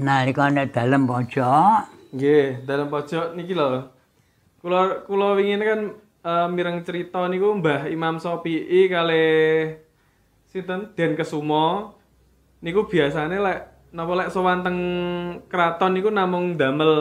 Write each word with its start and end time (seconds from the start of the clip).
nalikane 0.00 0.72
dalem 0.72 1.04
pojok 1.04 2.00
Nggih, 2.10 2.66
dalam 2.66 2.90
pojok 2.90 3.38
niki 3.38 3.54
lho. 3.54 3.86
Kula 4.58 5.06
kula 5.06 5.38
wingi 5.38 5.62
kan 5.62 5.94
eh, 6.26 6.46
mireng 6.50 6.82
cerita 6.82 7.22
niku 7.30 7.54
Mbah 7.62 7.86
Imam 7.86 8.18
Sopi'i 8.18 8.90
kali 8.90 9.26
sinten 10.50 10.90
Den 10.98 11.14
Kesumo 11.14 11.94
niku 12.66 12.90
biasane 12.90 13.38
lek 13.38 13.58
napa 13.94 14.12
lek 14.18 14.30
sowan 14.34 14.66
teng 14.66 14.78
kraton 15.46 15.94
niku 15.94 16.10
namung 16.10 16.58
damel 16.58 16.92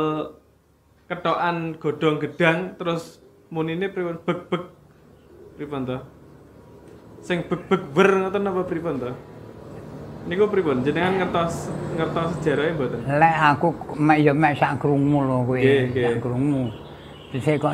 ketokan 1.09 1.73
godhong 1.81 2.21
gedang 2.21 2.77
terus 2.77 3.17
munine 3.49 3.89
pripun 3.89 4.21
beg-beg 4.21 4.63
pripun 5.57 5.89
to? 5.89 5.97
Sing 7.25 7.49
beg-beg 7.49 7.81
ber 7.97 8.09
ngoten 8.13 8.45
napa 8.45 8.61
pripun 8.69 9.01
to? 9.01 9.11
Niku 10.29 10.45
pripun? 10.45 10.85
Jenengan 10.85 11.25
ngertos 11.25 11.73
ngertos 11.97 12.37
sejarahnya 12.37 12.73
mboten? 12.77 12.99
lek 13.17 13.35
aku 13.49 13.67
mek 13.97 14.17
ya 14.21 14.31
mek 14.31 14.53
sak 14.61 14.77
krungu 14.77 15.19
lho 15.25 15.37
kowe 15.43 15.57
sak 15.89 16.17
krungu 16.21 16.63
Terus 17.29 17.61
kok 17.61 17.73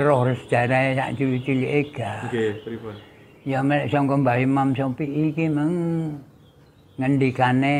roh 0.00 0.20
sejarah 0.44 0.96
sak 0.96 1.08
cilik-cilik 1.16 1.92
gak 1.92 2.32
Nggih, 2.32 2.52
pripun? 2.64 2.94
ya 3.44 3.60
mek 3.60 3.92
sangka 3.92 4.14
Mbah 4.16 4.40
Imam 4.40 4.72
Sopi 4.72 5.04
iki 5.04 5.52
meng 5.52 5.72
ngendikane 6.96 7.76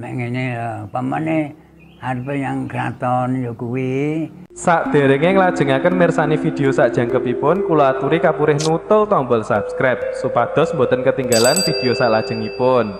mek 0.00 0.12
ngene 0.16 0.44
lho 0.56 0.72
pamane 0.88 1.52
arepe 2.00 2.34
yang 2.40 2.68
kraton 2.68 3.44
ya 3.44 3.52
kuwi 3.56 4.28
Sak 4.56 4.88
derenge 4.88 5.36
nglajengaken 5.36 5.94
mirsani 6.00 6.40
video 6.40 6.72
sak 6.72 6.96
jangkepipun 6.96 7.68
kula 7.68 7.92
aturi 7.92 8.16
kapurih 8.16 8.56
nutul 8.64 9.04
tombol 9.04 9.44
subscribe 9.44 10.00
supados 10.16 10.72
boten 10.72 11.04
ketinggalan 11.04 11.60
video 11.68 11.92
salajengipun. 11.92 12.96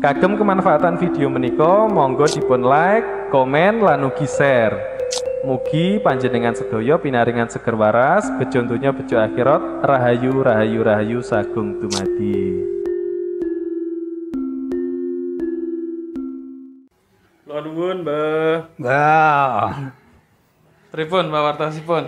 Kagem 0.00 0.40
kemanfaatan 0.40 0.96
video 0.96 1.28
menika 1.28 1.84
monggo 1.90 2.24
dipun 2.24 2.64
like, 2.64 3.04
komen 3.28 3.84
lan 3.84 4.08
ugi 4.08 4.24
share. 4.24 4.80
Mugi 5.44 6.00
panjenengan 6.00 6.56
sedaya 6.56 6.96
pinaringan 6.96 7.52
seger 7.52 7.76
waras, 7.76 8.24
bejo 8.40 8.64
bejo 8.64 9.16
akhirat, 9.20 9.84
rahayu 9.84 10.40
rahayu 10.40 10.80
rahayu 10.86 11.18
sagung 11.20 11.84
dumadi. 11.84 12.77
Kula 17.58 17.74
nuwun, 17.74 18.06
Mbah. 18.06 18.70
enggak 18.78 19.90
Pripun 20.94 21.26
pawartosipun? 21.26 22.06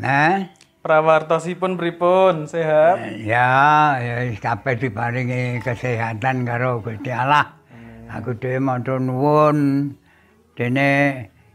nah 0.00 0.48
Prawartosipun 0.80 1.76
pripun? 1.76 2.48
Sehat? 2.48 2.96
Ya, 3.20 4.00
ya 4.00 4.24
kabeh 4.40 4.80
diparingi 4.80 5.60
kesehatan 5.60 6.48
karo 6.48 6.80
Gusti 6.80 7.12
Allah. 7.12 7.60
Aku 8.08 8.40
dhewe 8.40 8.56
matur 8.56 9.04
nuwun. 9.04 9.92
Dene 10.56 10.88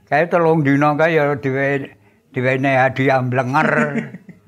kae 0.05 0.29
telung 0.29 0.61
dina 0.61 0.93
kae 0.93 1.17
ya 1.17 1.33
diwe 1.33 1.89
diwene 2.29 2.77
hadiah 2.77 3.25
mblenger. 3.25 3.69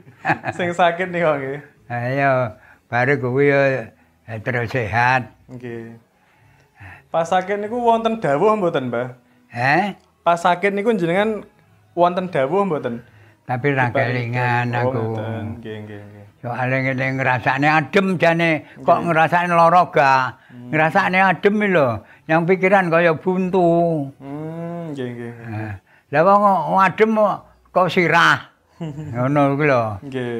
Sing 0.57 0.69
sakit 0.69 1.09
nih 1.09 1.25
kok 1.25 1.35
nggih. 1.41 1.59
Ayo, 1.89 2.61
bare 2.93 3.17
kuwi 3.17 3.49
ya 3.49 3.89
terus 4.45 4.69
sehat. 4.69 5.33
Nggih. 5.49 5.97
Pas 5.97 6.10
sakit 7.11 7.59
niku 7.59 7.75
wonten 7.77 8.23
dawuh 8.23 8.55
mboten, 8.55 8.87
Mbah? 8.87 9.07
Eh, 9.51 9.99
Pas 10.23 10.39
sakit 10.39 10.71
niku 10.71 10.95
jenengan 10.95 11.43
wonten 11.91 12.31
dawuh 12.31 12.63
mboten? 12.63 13.03
tapi 13.41 13.75
ra 13.75 13.91
kelingan 13.91 14.71
Oh, 14.71 14.79
aku. 14.79 14.99
ngoten. 15.11 15.59
Nggih, 15.59 15.75
nggih, 15.83 15.99
nggih. 15.99 16.25
Soale 16.39 16.75
ngene 16.87 17.05
ngrasane 17.19 17.67
adem 17.67 18.15
jane, 18.15 18.63
kok 18.79 19.03
ngrasane 19.03 19.51
lara 19.51 19.83
ga. 19.91 20.39
Ngrasane 20.71 21.19
adem 21.19 21.59
iki 21.59 21.67
lho, 21.67 21.99
yang 22.31 22.47
pikiran 22.47 22.87
kaya 22.87 23.11
buntu. 23.11 24.07
Hmm, 24.23 24.95
nggih, 24.95 25.07
nggih. 25.11 25.33
Lah 26.15 26.21
wong 26.23 26.79
adem 26.79 27.11
kok 27.75 27.91
sirah. 27.91 28.39
Ngono 29.19 29.59
kuwi 29.59 29.67
lho. 29.67 29.83
Nggih. 29.99 30.39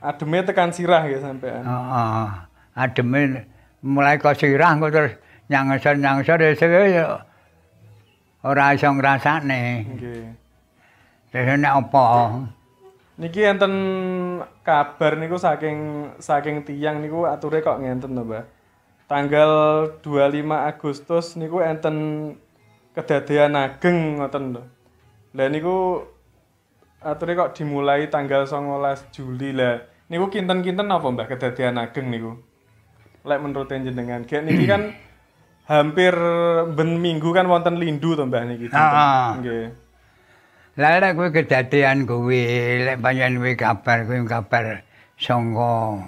Ademe 0.00 0.40
tekan 0.40 0.72
sirah 0.72 1.04
nggih 1.04 1.20
sampean. 1.20 1.64
Heeh. 1.68 2.26
Ademe 2.76 3.20
mulai 3.84 4.16
kok 4.16 4.40
sirah 4.40 4.80
kok 4.80 4.90
terus 4.90 5.12
nyangsor-nyangsor 5.52 6.40
ya 6.40 7.20
ora 8.44 8.72
iso 8.72 8.88
ngrasane. 8.88 9.62
Nggih. 9.84 10.24
Terus 11.32 11.56
nek 11.60 11.74
apa? 11.84 12.04
Niki 13.20 13.40
enten 13.46 13.72
kabar 14.66 15.20
niku 15.20 15.36
saking 15.38 16.10
saking 16.18 16.64
tiyang 16.66 16.98
niku 17.04 17.28
ature 17.28 17.60
kok 17.60 17.80
ngenten 17.80 18.16
to, 18.16 18.22
Mbah. 18.24 18.44
Tanggal 19.04 19.50
25 20.00 20.48
Agustus 20.48 21.36
niku 21.36 21.60
enten 21.60 21.96
kedadean 22.96 23.54
ageng 23.54 24.18
ngoten 24.18 24.44
lho. 24.56 24.62
Lah 25.36 25.48
niku 25.52 26.04
ature 27.04 27.32
kok 27.36 27.52
dimulai 27.52 28.08
tanggal 28.08 28.48
19 28.48 29.12
Juli 29.12 29.52
lah. 29.52 29.84
Niku 30.08 30.28
kinten-kinten 30.32 30.88
apa 30.88 31.06
Mbah 31.08 31.26
kedadean 31.28 31.80
ageng 31.80 32.08
niku? 32.08 32.53
Lek 33.24 33.40
menurut 33.40 33.72
jenengan, 33.72 34.28
kayak 34.28 34.44
niki 34.44 34.68
kan 34.68 34.92
hampir 35.72 36.12
ben 36.76 37.00
minggu 37.00 37.32
kan 37.32 37.48
wonten 37.48 37.80
lindu 37.80 38.12
to 38.12 38.28
Mbah 38.28 38.44
niki. 38.44 38.68
Heeh. 38.68 39.24
Nggih. 39.40 39.64
Lah 40.76 41.00
lek 41.00 41.16
kuwi 41.16 41.32
kedadian 41.32 42.04
kuwi, 42.04 42.44
lek 42.84 43.00
panjenengan 43.00 43.40
kuwi 43.40 43.52
kabar 43.56 44.04
kuwi 44.04 44.28
kabar 44.28 44.84
sangka 45.16 46.04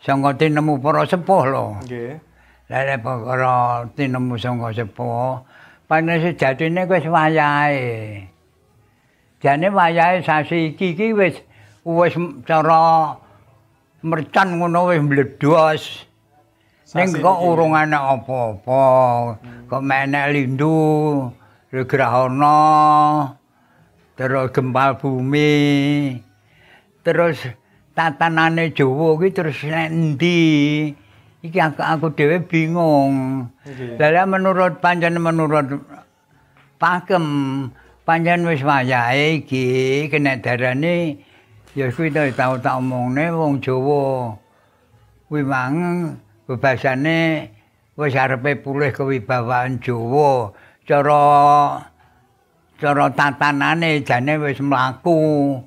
sangka 0.00 0.30
tinemu 0.40 0.80
para 0.80 1.04
sepuh 1.04 1.42
lho. 1.44 1.66
Nggih. 1.84 2.16
Lah 2.72 2.80
lek 2.88 3.04
perkara 3.04 3.84
tinemu 3.92 4.34
sangka 4.40 4.68
sepuh, 4.72 5.44
panjenengan 5.84 6.32
sejatine 6.32 6.88
wis 6.88 7.04
wayahe. 7.04 7.84
Jane 9.44 9.68
wayahe 9.68 10.24
sasi 10.24 10.72
iki 10.72 10.96
iki 10.96 11.12
wis 11.12 11.36
wis 11.84 12.16
cara 12.48 13.12
mercan 14.00 14.56
ngono 14.56 14.88
wis 14.88 15.04
mbledos. 15.04 15.84
Ning 16.92 17.16
kok 17.16 17.38
urung 17.40 17.72
ana 17.72 18.12
apa-apa. 18.12 18.84
Kok 19.72 19.80
menek 19.80 20.36
lindu, 20.36 21.32
grahana, 21.72 22.60
terus 24.20 24.52
gempal 24.52 25.00
bumi. 25.00 26.20
Terus 27.00 27.40
tatanane 27.96 28.76
Jawa 28.76 29.16
kuwi 29.16 29.32
terus 29.32 29.64
nek 29.64 29.88
endi? 29.88 30.92
Iki 31.44 31.58
aku, 31.60 31.80
aku 31.80 32.06
dhewe 32.12 32.44
bingung. 32.44 33.48
Lah 34.00 34.08
lek 34.12 34.28
menurut 34.28 34.80
panjenengan 34.80 35.24
menurut 35.24 35.66
pakem 36.76 37.24
panjenengan 38.04 38.48
wis 38.52 38.64
wayahe 38.64 39.44
iki 39.44 40.08
kena 40.08 40.40
darane 40.40 41.20
ya 41.76 41.88
kuwi 41.92 42.12
tau 42.12 42.56
tak 42.60 42.76
omongne 42.76 43.32
wong 43.32 43.60
Jawa. 43.60 44.36
Kuwi 45.28 45.44
mang 45.44 45.76
bebasane 46.44 47.48
wis 47.96 48.14
arepe 48.14 48.60
pulih 48.60 48.92
kewibawaan 48.92 49.80
Jawa. 49.80 50.52
Cara 50.84 51.22
cara 52.76 53.06
tatanane 53.12 54.04
jane 54.04 54.34
wis 54.40 54.60
mlaku. 54.60 55.62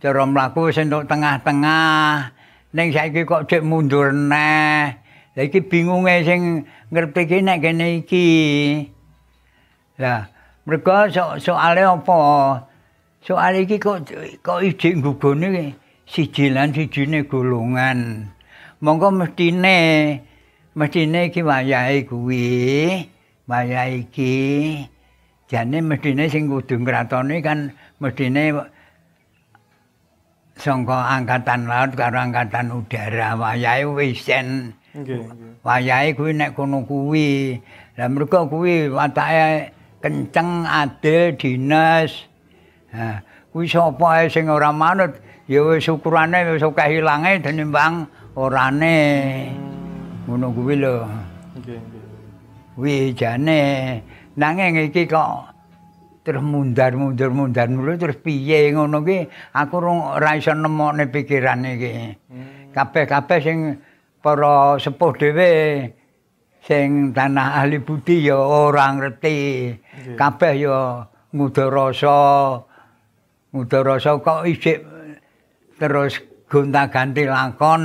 Cara 0.00 0.22
mlaku 0.24 0.72
wis 0.72 0.80
entuk 0.80 1.04
tengah-tengah. 1.04 2.32
Ning 2.72 2.92
saiki 2.92 3.24
kok 3.24 3.48
cek 3.48 3.64
mundur 3.64 4.12
neh. 4.12 4.96
Lah 5.36 5.44
iki 5.44 5.60
bingunge 5.60 6.24
sing 6.24 6.64
ngerti 6.88 7.28
iki 7.28 7.38
nek 7.44 7.60
kene 7.60 8.00
iki. 8.00 8.28
Lah, 10.00 10.28
mergo 10.64 11.08
so, 11.12 11.36
soale 11.40 11.84
apa? 11.84 12.20
Soal 13.20 13.64
iki 13.64 13.76
kok 13.76 14.08
kok 14.40 14.60
ijik 14.64 15.00
nggugone 15.00 15.76
siji 16.08 16.52
lan 16.52 16.72
sijine 16.72 17.24
golongan. 17.28 18.28
Monggo 18.76 19.08
mestine 19.08 20.20
mestine 20.76 21.32
iki 21.32 21.40
wayahe 21.40 22.04
kuwi, 22.04 23.08
wayahe 23.48 24.04
iki 24.04 24.34
jane 25.48 25.80
mestine 25.80 26.28
sing 26.28 26.52
kudu 26.52 26.84
ngratone 26.84 27.40
kan 27.40 27.72
mestine 28.04 28.52
sangka 30.60 31.08
angkatan 31.08 31.64
laut 31.64 31.96
karo 31.96 32.20
angkatan 32.20 32.68
udara 32.68 33.32
wayahe 33.40 33.88
wisen. 33.88 34.76
Nggih. 34.92 35.24
Wayahe 35.64 36.12
kuwi 36.12 36.36
nek 36.36 36.52
kono 36.52 36.84
kuwi. 36.84 37.56
Lah 37.96 38.12
mergo 38.12 38.44
kuwi 38.44 38.92
watake 38.92 39.72
kenceng, 40.04 40.68
adil, 40.68 41.32
dinas. 41.40 42.28
Nah, 42.92 43.24
kuwi 43.56 43.64
sapa 43.64 44.28
sing 44.28 44.52
ora 44.52 44.68
manut 44.68 45.16
ya 45.48 45.64
wis 45.64 45.88
ukurane 45.88 46.44
wis 46.52 46.60
akeh 46.60 47.00
ilange 47.00 47.40
tinimbang 47.40 48.04
orane. 48.36 48.96
Ngono 50.28 50.52
kuwi 50.52 50.74
lho. 50.76 51.08
Nggih, 51.56 51.80
nggih. 51.80 52.04
Kuwi 52.76 52.94
jane 53.16 53.60
nanging 54.36 54.92
iki 54.92 55.08
kok 55.08 55.48
terus 56.20 56.44
mundar 56.44 56.92
mundur 56.92 57.32
mundar 57.32 57.70
mulu 57.72 57.96
terus 57.96 58.18
piye 58.20 58.74
ngono 58.74 59.00
ki 59.06 59.30
aku 59.56 59.76
ora 59.80 60.36
iso 60.36 60.52
nemokne 60.52 61.08
pikiran 61.08 61.64
iki. 61.64 62.12
Hmm. 62.28 62.74
Kabeh-kabeh 62.76 63.38
sing 63.40 63.58
para 64.20 64.76
sepuh 64.76 65.16
dhewe 65.16 65.50
sing 66.60 67.16
tanah 67.16 67.64
ahli 67.64 67.80
budi 67.80 68.28
ya 68.28 68.36
ora 68.36 68.92
ngerti. 68.92 69.72
Kabeh 70.20 70.52
ya 70.60 71.08
ngudarasa. 71.32 72.20
Ngudarasa 73.56 74.20
kok 74.20 74.44
isik 74.44 74.84
terus 75.80 76.20
gonta-ganti 76.50 77.24
lakon. 77.24 77.82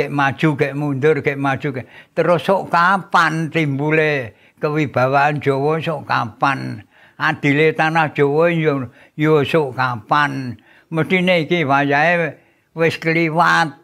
Kek 0.00 0.08
maju, 0.08 0.56
kek 0.56 0.72
mundur, 0.72 1.20
kek 1.20 1.36
maju, 1.36 1.68
kek. 1.76 1.84
Terus 2.16 2.40
sok 2.40 2.72
kapan 2.72 3.52
timbule 3.52 4.32
kewibawaan 4.56 5.44
Jawa 5.44 5.76
sok 5.76 6.08
kapan? 6.08 6.80
Adile 7.20 7.76
tanah 7.76 8.08
Jawa 8.16 8.48
ya 8.48 8.88
ya 9.12 9.44
sok 9.44 9.76
kapan? 9.76 10.56
Mestine 10.88 11.44
iki 11.44 11.68
wayahe 11.68 12.32
wis 12.72 12.96
kliwat. 12.96 13.76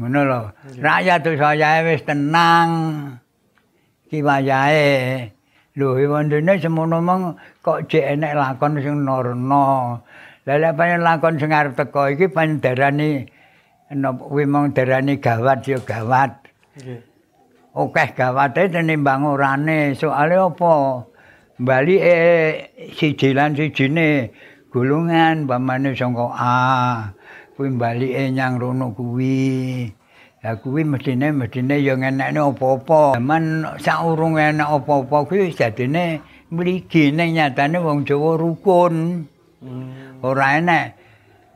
Ngono 0.00 0.20
lho. 0.24 0.40
Rakyat 0.80 1.28
saya 1.28 1.84
wis 1.84 2.00
tenang. 2.00 2.70
Ki 4.08 4.24
wayahe. 4.24 5.28
Lho 5.76 6.00
wondene 6.08 6.56
semono 6.56 7.04
mong 7.04 7.36
kok 7.60 7.84
jek 7.84 8.16
enek 8.16 8.32
lakon 8.32 8.80
sing 8.80 9.04
norno. 9.04 10.00
Lah 10.48 10.56
lek 10.56 10.72
lakon 11.04 11.36
sing 11.36 11.52
arep 11.52 11.76
teko 11.76 12.08
iki 12.16 12.32
pandarani 12.32 13.28
napa 13.90 14.22
kuwi 14.22 14.46
mong 14.46 14.70
darani 14.70 15.18
gawat 15.18 15.66
ya 15.66 15.78
gawat. 15.82 16.46
Nggih. 16.78 17.02
Okeh 17.74 18.08
gawate 18.14 18.70
tenimbang 18.70 19.26
orane. 19.26 19.98
Soale 19.98 20.38
apa? 20.38 21.06
Bali 21.60 21.98
eh 21.98 22.70
siji 22.94 23.34
lan 23.34 23.58
sijine 23.58 24.30
gulungan 24.70 25.50
pamane 25.50 25.94
sangka 25.98 26.30
A. 26.34 26.58
Kuwi 27.58 27.74
balike 27.74 28.30
nyang 28.30 28.62
rono 28.62 28.94
kuwi. 28.94 29.90
Lah 30.40 30.56
kuwi 30.56 30.86
mestine 30.86 31.34
mestine 31.36 31.82
ya 31.82 31.98
ngenekne 31.98 32.40
apa-apa. 32.40 33.18
Zaman 33.18 33.76
saurung 33.82 34.38
enek 34.40 34.70
apa-apa 34.70 35.26
kuwi 35.26 35.52
jadine 35.52 36.22
mligi 36.48 37.10
ning 37.10 37.36
nyatane 37.36 37.76
wong 37.82 38.06
Jawa 38.06 38.38
rukun. 38.38 39.26
Hmm. 39.60 40.24
Ora 40.24 40.56
enek 40.56 40.99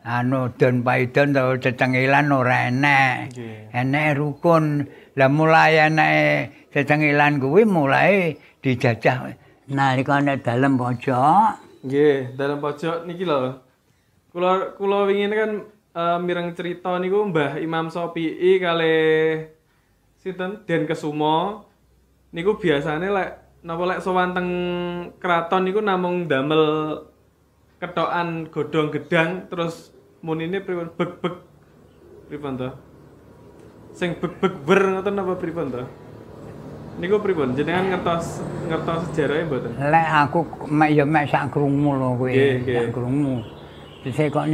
anu 0.04 0.52
don 0.60 0.84
paidon 0.84 1.32
to 1.32 1.56
cecengilan 1.64 2.28
ora 2.28 2.68
enek. 2.68 3.32
Enek 3.72 4.08
rukun. 4.20 4.84
Lah 5.16 5.32
mulai 5.32 5.80
enek 5.88 6.70
cecengilan 6.70 7.40
kuwi 7.40 7.64
mulai 7.64 8.36
dijajah 8.60 9.32
nalika 9.72 10.20
nek 10.20 10.44
dalem 10.44 10.76
pojok. 10.76 11.64
Nggih, 11.84 12.36
dalem 12.36 12.58
pojok 12.60 13.08
niki 13.08 13.24
lho. 13.24 13.56
Kula 14.32 14.76
kula 14.76 15.08
wingi 15.08 15.30
kan 15.30 15.52
uh, 15.94 16.18
mireng 16.18 16.52
cerita 16.52 16.98
niku 16.98 17.30
Mbah 17.30 17.62
Imam 17.62 17.88
Sopi'i 17.88 18.58
kali 18.58 18.98
sinten 20.18 20.66
Den 20.66 20.90
Kesumo 20.90 21.64
niku 22.34 22.58
biasane 22.58 23.06
lek 23.14 23.30
napa 23.62 23.82
lek 23.86 24.02
sowan 24.02 24.34
teng 24.34 24.48
kraton 25.22 25.62
niku 25.62 25.78
namung 25.78 26.26
damel 26.26 26.98
ketokan 27.78 28.50
godhong 28.50 28.90
gedang 28.90 29.46
terus 29.46 29.93
munine 30.24 30.64
pripun 30.64 30.88
beg-beg 30.96 31.34
pripun 32.32 32.52
to? 32.56 32.68
Sing 33.92 34.16
beg-beg 34.16 34.64
wer 34.64 34.80
ngoten 34.96 35.12
napa 35.12 35.36
pripun 35.36 35.68
to? 35.68 35.84
Niku 36.96 37.20
pripun? 37.20 37.52
Jenengan 37.52 37.92
ngertos 37.92 38.40
ngertos 38.64 39.12
sejarahnya 39.12 39.44
mboten? 39.44 39.70
Lek 39.76 40.08
aku 40.24 40.40
mek 40.72 40.90
ya 40.96 41.04
mek 41.04 41.28
sak 41.28 41.52
krungu 41.52 41.92
lho 41.92 42.08
kowe. 42.16 42.32
Sak 42.64 42.88
krungu. 42.96 43.44
Dise 44.00 44.24
kok 44.32 44.48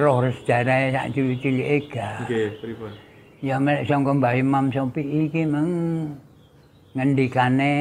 roh 0.00 0.16
sejarah 0.40 0.88
sak 0.96 1.06
cilik-cilike 1.12 1.92
ga. 1.92 2.24
Nggih, 2.24 2.48
pripun? 2.64 2.92
Ya 3.44 3.56
mek 3.60 3.84
sangka 3.84 4.16
Mbah 4.16 4.34
Imam 4.40 4.72
Sopi 4.72 5.28
iki 5.28 5.44
meng 5.44 5.68
ngendikane 6.96 7.74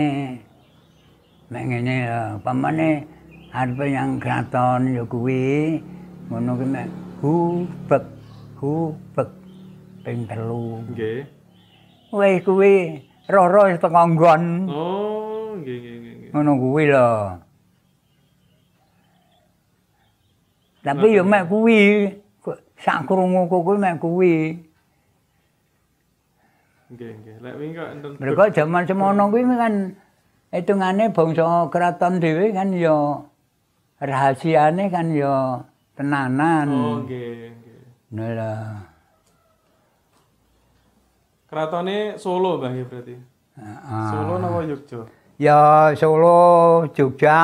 mek 1.48 1.64
ngene 1.64 1.96
pamane 2.44 3.08
arep 3.56 3.80
yang 3.88 4.20
kraton 4.20 4.96
ya 4.96 5.04
kuwi 5.04 5.80
ngono 6.32 6.56
ki 6.56 6.68
mek 6.68 6.88
hubek 7.22 8.04
hubek 8.58 9.30
ping 10.02 10.26
telu. 10.26 10.82
Nggih. 10.90 11.22
Wis 12.12 12.44
kuwi 12.44 13.00
roh-roh 13.32 13.72
teko 13.78 14.02
nggon 14.12 14.44
oh 14.68 15.56
nggih 15.62 15.78
nggih 15.80 15.96
nggih 16.02 16.30
ngono 16.34 16.52
kuwi 16.58 16.84
lho. 16.92 17.10
Tapi 20.82 21.08
yo 21.14 21.24
mek 21.24 21.46
kuwi? 21.46 22.10
Sak 22.82 23.06
krungu 23.06 23.46
kuwi 23.46 23.78
mek 23.78 24.02
kuwi? 24.02 24.58
Nggih 26.90 27.12
nggih. 27.22 27.36
Lek 27.40 27.56
wingi 27.62 27.78
kok 27.78 27.90
enten 27.94 28.12
mergo 28.18 28.44
jaman 28.50 28.84
semono 28.90 29.24
kuwi 29.30 29.46
kan 29.46 29.76
hitungane 30.52 31.14
bangsa 31.16 31.70
keraton 31.72 32.20
dhewe 32.20 32.52
kan 32.52 32.76
yo 32.76 33.30
rahasiane 34.02 34.92
kan 34.92 35.14
yo 35.16 35.64
tenanan. 36.02 36.68
Oh, 36.68 37.06
nggih, 37.06 37.54
nggih. 37.62 37.80
Nah, 38.18 38.90
Keratone 41.46 42.18
Solo, 42.18 42.58
Mbah 42.58 42.72
ya 42.74 42.84
berarti. 42.88 43.16
Heeh. 43.60 44.10
Solo 44.10 44.34
napa 44.40 44.60
Yogya? 44.66 45.02
Ya 45.38 45.92
Solo, 45.94 46.40
Jogja. 46.96 47.40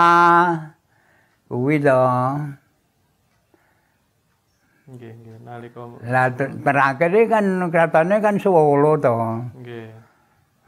Kuwi 1.47 1.75
to. 1.83 2.03
Nggih, 4.87 5.11
nggih. 5.11 5.35
Nalika 5.43 5.83
Lah 6.07 6.31
terakhir 6.35 7.11
kan 7.27 7.45
keratone 7.67 8.15
kan 8.23 8.35
Solo 8.39 8.95
to. 8.97 9.15
Nggih. 9.59 9.91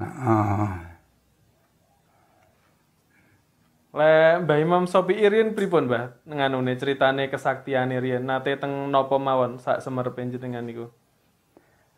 Heeh. 0.04 0.89
Le 4.00 4.40
Mbah 4.48 4.58
Imam 4.64 4.88
Sopi 4.88 5.20
Irin 5.20 5.52
pripun, 5.52 5.92
Mbah? 5.92 6.24
Nganune 6.24 6.80
ceritane 6.80 7.28
kesaktiane 7.28 8.00
riyen 8.00 8.24
nate 8.24 8.56
teng 8.56 8.88
napa 8.88 9.20
mawon 9.20 9.60
sak 9.60 9.84
semerepe 9.84 10.24
jenengan 10.24 10.64
niku? 10.64 10.88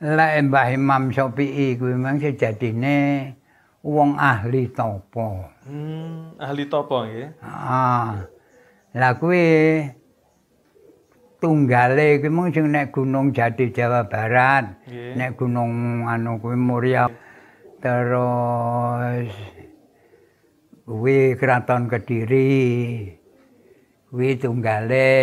Le 0.01 0.41
Mbah 0.41 0.73
Imam 0.73 1.13
Sopi 1.13 1.77
kuwi 1.77 1.93
memang 1.93 2.17
sejatine 2.17 2.97
wong 3.85 4.17
ahli 4.17 4.73
topo. 4.73 5.45
Hmm, 5.69 6.41
ahli 6.41 6.65
topo 6.65 7.05
nggih. 7.05 7.37
Ah. 7.45 8.25
Lah 8.97 9.13
kuwi 9.21 9.45
tunggale 11.37 12.17
kuwi 12.17 12.33
mung 12.33 12.49
sing 12.49 12.65
nek 12.65 12.89
Gunung 12.89 13.29
Jati 13.29 13.69
Jawa 13.69 14.09
Barat. 14.09 14.89
Nggih. 14.89 15.21
Nek 15.21 15.37
Gunung 15.37 16.09
anu 16.09 16.41
kuwi 16.41 16.57
Muria. 16.57 17.05
Terus 17.77 19.60
kuwi 20.91 21.39
Kraton 21.39 21.87
Kediri. 21.87 23.07
Kuwi 24.11 24.35
tunggale. 24.35 25.15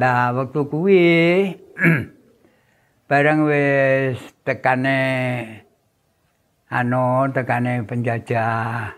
Lah 0.00 0.32
waktu 0.32 0.60
kuwi 0.72 1.04
bareng 3.10 3.44
wis 3.44 4.16
tekane 4.40 5.00
anu 6.72 7.28
tekane 7.28 7.84
penjajah. 7.84 8.96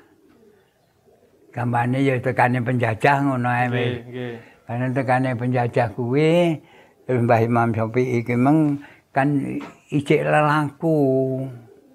Gambane 1.51 1.99
ya 1.99 2.15
tekane 2.23 2.63
penjajah 2.63 3.17
ngono 3.27 3.51
ae 3.51 3.67
wis. 3.67 4.07
Nggih, 4.07 4.39
nggih. 4.71 4.95
Tekane 4.95 5.31
penjajah 5.35 5.91
kuwi 5.99 6.63
Mbah 7.11 7.43
Imam 7.43 7.75
Syafi'i 7.75 8.23
iki 8.23 8.39
meng 8.39 8.79
kan 9.11 9.35
ijik 9.91 10.23
lelaku. 10.23 10.95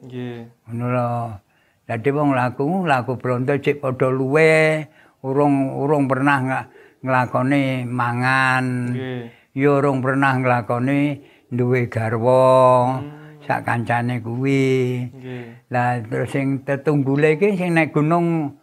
Nggih. 0.04 0.44
Ngono. 0.76 1.47
Dadi 1.88 2.12
wong 2.12 2.36
laku, 2.36 2.84
laku 2.84 3.16
bronto 3.16 3.56
cek 3.56 3.80
padha 3.80 4.12
luwe, 4.12 4.84
urung 5.24 5.72
urung 5.80 6.12
pernah 6.12 6.38
nggak 6.44 6.66
nglakoni 7.00 7.88
mangan. 7.88 8.92
Nggih. 8.92 9.24
Ya 9.56 9.70
urung 9.80 10.04
pernah 10.04 10.36
nglakoni 10.36 11.24
duwe 11.48 11.88
garwa. 11.88 13.00
Sak 13.48 13.64
kancane 13.64 14.20
kuwi. 14.20 15.08
Nggih. 15.08 15.72
Lah 15.72 16.04
terus 16.04 16.36
sing 16.36 16.68
tetunggule 16.68 17.40
iki 17.40 17.56
sing 17.56 17.72
nek 17.72 17.96
gunung 17.96 18.60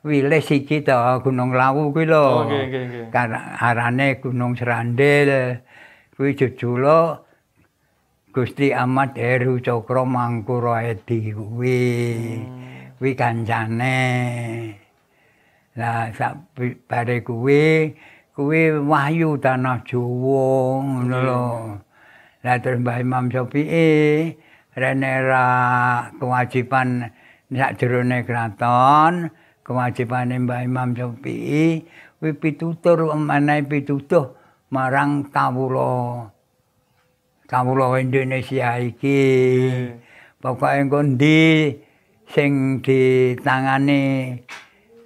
Wilis 0.00 0.48
iki 0.48 0.80
to, 0.80 0.96
Gunung 1.20 1.52
Lawu 1.52 1.92
kuwi 1.92 2.08
lho. 2.08 2.18
Oh, 2.18 2.48
nggih, 2.48 2.66
nggih, 2.66 2.82
nggih. 2.88 3.04
Kan 3.12 3.36
arane 3.36 4.18
Gunung 4.18 4.56
Serandil. 4.56 5.60
Kuwi 6.16 6.34
jejuluk 6.34 7.29
Gusti 8.30 8.70
Ahmad 8.70 9.18
Heru 9.18 9.58
Cokro 9.58 10.06
Mangkura 10.06 10.86
Edi 10.86 11.34
kuwi. 11.34 11.82
Kuwi 12.94 13.10
kancane. 13.18 13.98
Lah 15.74 16.14
sak 16.14 16.54
bare 16.86 17.26
kuwi 17.26 17.90
kuwi 18.30 18.78
wahyu 18.86 19.34
tanah 19.34 19.82
Jawa 19.82 20.78
ngono 20.78 21.18
lho. 21.26 21.46
Lah 22.46 22.56
terus 22.62 22.78
Mbah 22.78 23.02
Imam 23.02 23.26
Syafi'i 23.34 24.30
rene 24.78 25.12
ra 25.26 25.46
kewajiban 26.14 27.10
sak 27.50 27.82
jerone 27.82 28.22
kraton, 28.22 29.34
kewajibane 29.66 30.38
Mbah 30.46 30.62
Imam 30.62 30.94
Syafi'i 30.94 31.82
kuwi 32.22 32.30
pitutur 32.38 33.10
menehi 33.18 33.66
pitutuh 33.66 34.38
marang 34.70 35.34
kawula 35.34 36.30
kawula 37.50 37.98
Indonesia 37.98 38.78
iki. 38.78 39.22
Nggih. 39.66 39.98
Pokoke 40.38 40.72
engko 40.78 41.02
ndi 41.02 41.74
sing 42.30 42.78
ditangani 42.80 44.38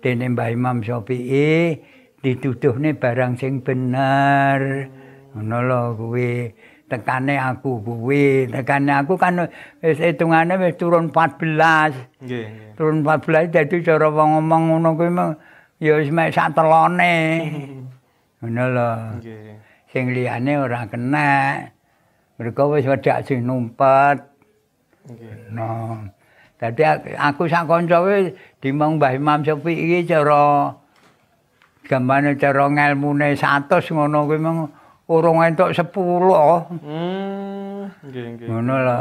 dene 0.04 0.24
Mbah 0.36 0.52
Imam 0.52 0.84
Syafi'i 0.84 1.80
dituduhne 2.20 2.92
barang 3.00 3.40
sing 3.40 3.64
bener. 3.64 4.92
Ngono 5.34 5.58
lho 5.66 5.80
kuwi 5.98 6.52
tekane 6.86 7.34
aku 7.40 7.82
kuwi, 7.82 8.46
tekane 8.46 8.92
aku 8.94 9.18
kan 9.18 9.50
wis 9.82 9.98
hitungane 9.98 10.54
wis 10.60 10.78
turun 10.78 11.10
14. 11.10 12.22
Nggih. 12.22 12.78
Turun 12.78 13.02
14 13.02 13.50
dadi 13.50 13.82
cara 13.82 14.06
wong 14.12 14.38
ngomong 14.38 14.62
ngono 14.70 14.88
kuwi 14.94 15.10
ya 15.82 15.98
wis 15.98 16.12
mek 16.12 16.30
sak 16.30 16.54
telone. 16.54 17.16
Ngono 18.44 18.64
lho. 18.70 18.90
Nggih. 19.18 19.58
Sing 19.90 20.14
liyane 20.14 20.52
ora 20.60 20.86
kena. 20.86 21.73
Mereka 22.44 22.68
wis 22.68 22.84
wedak 22.84 23.24
sing 23.24 23.40
numpet. 23.40 24.20
Nggih. 25.08 25.48
No. 25.56 25.96
Dadi 26.60 26.84
ak- 26.84 27.16
aku 27.16 27.48
sak 27.48 27.64
kanca 27.64 28.04
wis 28.04 28.36
dimong 28.60 29.00
Mbah 29.00 29.16
Imam 29.16 29.40
Syafi'i 29.40 30.04
iki 30.04 30.12
cara 30.12 30.76
gambane 31.88 32.36
cara 32.36 32.68
ngelmune 32.68 33.32
100 33.32 33.80
ngono 33.96 34.28
kuwi 34.28 34.38
mung 34.44 34.68
urung 35.08 35.40
entuk 35.40 35.72
10. 35.72 35.88
Hmm, 36.84 37.88
nggih, 38.12 38.24
nggih. 38.36 38.46
Ngono 38.52 38.74
lho. 38.76 39.00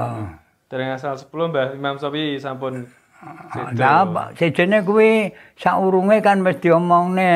Dereng 0.72 0.96
asal 0.96 1.20
10 1.20 1.28
Mbah 1.28 1.68
Imam 1.76 2.00
Syafi'i 2.00 2.40
sampun 2.40 2.88
sedo. 3.52 3.76
Lah 3.76 4.32
sejene 4.40 4.88
kuwi 4.88 5.36
saurunge 5.60 6.24
kan 6.24 6.40
mesti 6.40 6.72
diomongne. 6.72 7.36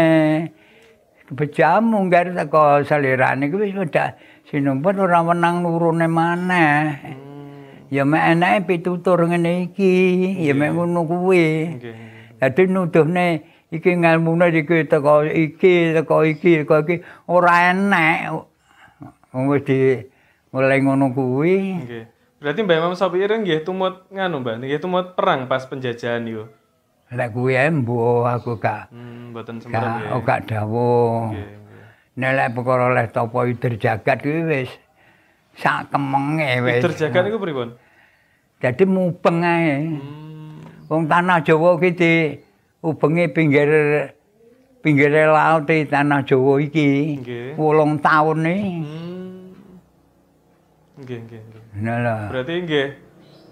Bejam 1.27 1.91
munggar 1.91 2.31
teko 2.31 2.87
selirane 2.87 3.51
kuwi 3.51 3.75
wis 3.75 3.75
wedak 3.75 4.15
sinumpet 4.47 4.95
ora 4.97 5.19
menang 5.23 5.61
nurune 5.61 6.07
maneh. 6.07 6.79
Hmm, 7.03 7.87
Ya 7.87 8.03
mek 8.03 8.35
enake 8.35 8.67
pitutur 8.67 9.15
ngene 9.23 9.71
iki, 9.71 9.95
ya 10.43 10.51
mek 10.51 10.75
ngono 10.75 11.07
kuwi. 11.07 11.79
nggih. 11.79 11.95
Dadi 12.35 12.63
nuduhne 12.67 13.27
iki 13.71 13.95
ngelmune 13.95 14.51
iki 14.51 14.83
teko 14.83 15.23
iki, 15.23 15.95
teko 15.95 16.27
iki, 16.27 16.63
teko 16.63 16.83
iki 16.83 16.95
ora 17.31 17.71
enek. 17.71 18.43
Wong 19.31 19.47
wis 19.47 19.63
di 19.63 20.03
mulai 20.51 20.83
ngono 20.83 21.15
kuwi. 21.15 21.55
Nggih. 21.79 22.03
Berarti 22.37 22.59
Mbah 22.61 22.77
Imam 22.77 22.93
ini 22.93 23.35
nggih 23.47 23.59
tumut 23.65 24.05
nganu 24.13 24.43
Mbah, 24.43 24.61
nggih 24.61 24.77
tumut 24.77 25.15
perang 25.15 25.47
pas 25.49 25.63
penjajahan 25.65 26.21
niku. 26.27 26.45
Lek 27.07 27.31
kuwi 27.31 27.55
ae 27.55 27.71
mbuh 27.71 28.27
aku 28.27 28.59
gak 28.59 28.91
Hmm, 28.91 29.31
mboten 29.31 29.63
sembarang 29.63 29.95
gak 29.95 30.11
nggih. 30.11 30.21
gak 30.27 30.39
dawuh. 30.51 31.31
Nggih, 31.31 31.47
lek 32.17 32.49
perkara 32.57 32.89
leh 32.97 33.05
tapa 33.13 33.45
idir 33.45 33.77
jagat 33.77 34.25
kuwi 34.25 34.41
wis 34.49 34.71
sak 35.53 35.93
kemenge 35.93 36.65
wis. 36.65 36.81
Ider 36.81 36.93
jagat 36.97 37.21
niku 37.29 37.37
pripun? 37.37 37.77
Dadi 38.57 38.83
mubeng 38.89 39.45
ae. 39.45 39.69
Hmm, 39.85 40.57
Wong 40.89 41.05
tanah 41.05 41.45
Jawa 41.45 41.77
iki 41.77 41.89
di 41.93 42.13
ubenge 42.81 43.29
pinggir 43.29 43.69
pinggir 44.81 45.13
laut 45.29 45.69
di 45.69 45.85
tanah 45.85 46.25
Jawa 46.25 46.57
iki. 46.57 47.21
Nggih. 47.21 47.53
8 47.53 48.01
taun 48.01 48.41
iki. 48.41 48.65
Hmm. 48.81 49.53
Nggih, 50.97 51.19
nggih, 51.29 51.41
nggih. 51.45 51.63
Nah. 51.85 52.33
Berarti 52.33 52.53
nggih 52.65 52.87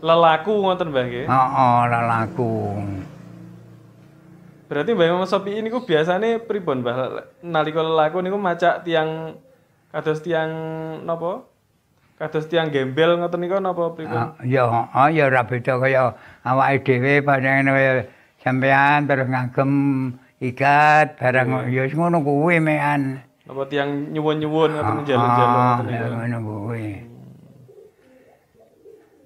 lelaku 0.01 0.53
ngoten 0.65 0.89
Mbah 0.89 1.05
nggih. 1.05 1.25
Heeh, 1.29 1.81
laku. 2.09 2.53
Berarti 4.65 4.97
Mbah 4.97 5.05
Imam 5.05 5.25
Syafi'i 5.29 5.61
niku 5.61 5.85
biasane 5.85 6.41
pripun 6.41 6.81
Mbah? 6.81 7.29
Nalika 7.45 7.85
lelaku 7.85 8.25
niku 8.25 8.37
macak 8.41 8.81
tiang 8.81 9.37
kados 9.93 10.25
tiang 10.25 10.49
napa? 11.05 11.45
Kados 12.17 12.49
tiang 12.49 12.73
gembel 12.73 13.21
ngoten 13.21 13.45
niku 13.45 13.61
napa 13.61 13.93
pripun? 13.93 14.17
Ah, 14.17 14.33
Ya, 14.41 14.65
heeh, 14.65 15.21
ya 15.21 15.29
ora 15.29 15.45
beda 15.45 15.77
kaya 15.77 16.17
awake 16.41 16.97
dhewe 16.97 17.21
panjenengan 17.21 17.77
kaya 17.77 17.91
sampean 18.41 19.05
terus 19.05 19.29
ngagem 19.29 19.71
ikat 20.41 21.13
barang 21.21 21.69
ya 21.69 21.85
wis 21.85 21.93
ngono 21.93 22.25
kuwi. 22.25 22.57
Napa 22.57 23.61
tiang 23.69 24.09
nyuwun-nyuwun 24.09 24.81
ngoten 24.81 24.95
njaluk-njaluk 25.05 25.59
ngoten 25.61 25.85
Ah, 25.85 25.93
ya 25.93 26.05
niku. 26.09 26.15
ngono 26.17 26.37
kuwi. 26.41 26.87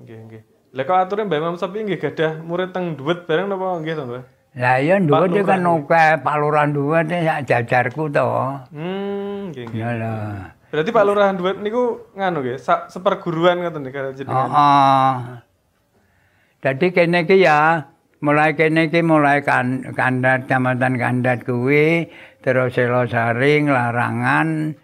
Nggih, 0.04 0.18
nggih. 0.28 0.42
Lah 0.76 0.84
kok 0.84 1.16
Mbah 1.16 1.38
Imam 1.40 1.56
Syafi'i 1.56 1.88
nggih 1.88 2.00
gadah 2.04 2.44
murid 2.44 2.76
teng 2.76 3.00
dhuwit 3.00 3.24
bareng 3.24 3.48
napa 3.48 3.80
nggih 3.80 3.96
to, 3.96 4.04
Mbah? 4.04 4.24
Lah 4.58 4.82
ya 4.82 4.98
dhuwit 4.98 5.30
iki 5.30 5.46
kan 5.46 5.62
Lurah. 5.62 5.78
akeh 5.78 6.10
Pak 6.26 6.36
Lurah 6.42 6.66
dhuwit 6.66 7.06
sak 7.06 7.40
jajarku 7.46 8.10
to. 8.10 8.30
Hmm, 8.74 9.54
nggih, 9.54 9.66
nggih. 9.70 9.78
Ya 9.78 9.90
lho. 9.94 10.16
Berarti 10.70 10.90
Pak 10.90 11.04
Lurahan 11.06 11.36
dhuwit 11.38 11.58
niku 11.62 11.84
nganu 12.14 12.42
nggih, 12.42 12.58
sa- 12.58 12.90
seperguruan 12.90 13.62
ngoten 13.62 13.86
nggih 13.86 14.14
jenengan. 14.16 14.50
Heeh. 14.50 15.14
Dadi 16.60 16.88
kene 16.90 17.24
iki 17.24 17.40
ya 17.40 17.88
mulai 18.20 18.52
kene 18.52 18.92
iki 18.92 19.00
mulai 19.00 19.40
kan 19.40 19.86
kandat 19.94 20.44
kecamatan 20.44 21.00
kandat 21.00 21.48
kuwi 21.48 22.12
terus 22.40 22.76
Selosaring 22.76 23.72
larangan 23.72 24.76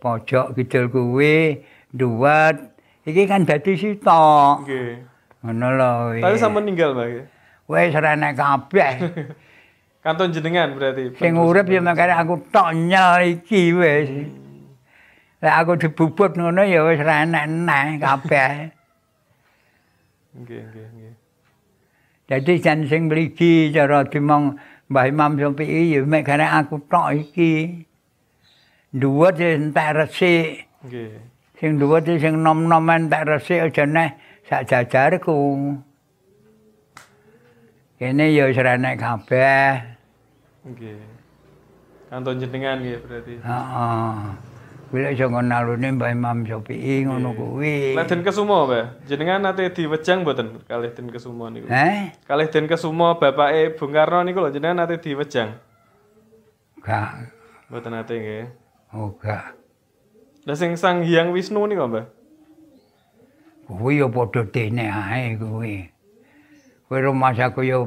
pojok 0.00 0.56
kidul 0.56 0.88
kuwi 0.88 1.60
duwet 1.92 2.56
iki 3.04 3.28
kan 3.28 3.44
dadi 3.44 3.76
sitok 3.76 4.64
Nggih. 4.64 5.04
ngono 5.44 5.68
lho 5.70 5.94
Tapi 6.16 6.36
sampun 6.36 6.64
ninggal, 6.64 6.96
Mbah. 6.96 7.28
Wis 7.68 7.92
renek 7.94 8.32
kabeh 8.34 8.92
Kanton 10.04 10.32
jenengan 10.32 10.72
berarti. 10.78 11.12
sing 11.20 11.36
urip 11.36 11.68
ya 11.68 11.84
makane 11.84 12.14
aku 12.16 12.40
tok 12.48 12.72
nyel 12.72 13.38
iki 13.38 13.76
wis 13.76 14.08
Lek 15.38 15.54
aku 15.54 15.78
dibubut 15.78 16.34
ngono 16.34 16.66
ya 16.66 16.82
wis 16.88 16.98
renek 16.98 17.44
neh 17.46 17.86
kabeh 18.02 18.52
Nggih, 20.38 20.62
nggih, 20.70 20.86
nggih. 20.94 21.14
Jadi 22.28 22.52
jan 22.62 22.78
sing 22.86 23.08
mligi 23.10 23.72
cara 23.74 24.04
dimong 24.06 24.54
Mbah 24.86 25.04
Imam 25.08 25.34
Syafi'i 25.34 25.96
ya 25.96 26.04
mek 26.06 26.22
karek 26.28 26.52
aku 26.62 26.78
tok 26.86 27.16
iki. 27.16 27.82
Dhuwut 28.94 29.34
ya 29.40 29.56
entek 29.58 29.88
resik. 29.98 30.68
Nggih. 30.86 31.10
Sing 31.58 31.70
dhuwut 31.80 32.06
iki 32.06 32.22
sing 32.22 32.38
nom-nom 32.44 32.86
entek 32.86 33.26
resik 33.26 33.66
aja 33.66 33.84
neh 33.88 34.14
sak 34.46 34.68
jajarku. 34.68 35.34
Kene 37.98 38.30
ya 38.30 38.46
wis 38.46 38.54
renek 38.54 38.94
kabeh. 39.02 39.82
Nggih. 40.62 41.02
Kanton 42.06 42.38
jenengan 42.38 42.78
nggih 42.78 43.02
berarti. 43.02 43.34
Heeh. 43.42 44.14
Lek 44.88 45.12
iso 45.18 45.28
nalune 45.28 45.98
Mbah 45.98 46.14
Imam 46.14 46.46
Syafi'i 46.48 47.04
ngono 47.04 47.36
kuwi. 47.36 47.92
Lek 47.92 48.08
Den 48.08 48.24
Kesumo, 48.24 48.64
Mbah. 48.64 49.04
Jenengan 49.04 49.44
nate 49.44 49.68
diwejang 49.74 50.24
mboten 50.24 50.62
kalih 50.64 50.94
Den 50.96 51.12
Kesumo 51.12 51.50
niku? 51.52 51.68
Eh? 51.68 52.14
Kalih 52.24 52.48
Den 52.48 52.64
Kesumo 52.64 53.20
bapake 53.20 53.76
Bung 53.76 53.92
Karno 53.92 54.24
niku 54.24 54.40
lho 54.40 54.54
jenengan 54.54 54.86
nate 54.86 54.96
diwejang. 55.02 55.58
Gak. 56.80 57.34
Mboten 57.68 57.92
nate 57.92 58.14
nggih. 58.14 58.46
Oh, 58.96 59.12
gak. 59.20 59.58
Lah 60.48 60.56
sing 60.56 60.78
Sang 60.80 61.04
Hyang 61.04 61.36
Wisnu 61.36 61.66
niku, 61.68 61.84
Mbah. 61.84 62.06
Kuwi 63.68 64.00
ya 64.00 64.08
padha 64.08 64.46
dene 64.48 64.86
ae 64.88 65.36
kuwi. 65.36 65.97
Rumah 66.88 67.36
saku 67.36 67.68
ya 67.68 67.84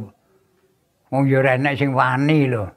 wong 1.11 1.23
ora 1.33 1.57
enek 1.57 1.73
sing 1.77 1.91
wani 1.91 2.45
lho. 2.47 2.69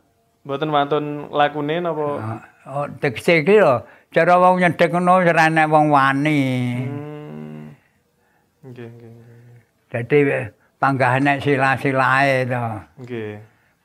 Mboten 0.44 0.72
wantun 0.72 1.04
lakune 1.28 1.84
napa? 1.84 2.40
Oh, 2.64 2.88
tekste 3.00 3.44
iki 3.44 3.60
lho, 3.60 3.84
cara 4.08 4.40
wong 4.40 4.60
nyedek 4.60 4.88
ngono 4.88 5.20
ora 5.20 5.52
enek 5.52 5.68
wong 5.68 5.92
wani. 5.92 6.40
Hmm. 6.88 7.72
Nggih, 8.64 8.88
nggih, 8.88 9.12
nggih. 9.12 9.58
Dadi 9.92 10.18
panggahane 10.80 11.32
sila-silae 11.44 12.48
to. 12.48 12.66
Nggih. 13.04 13.32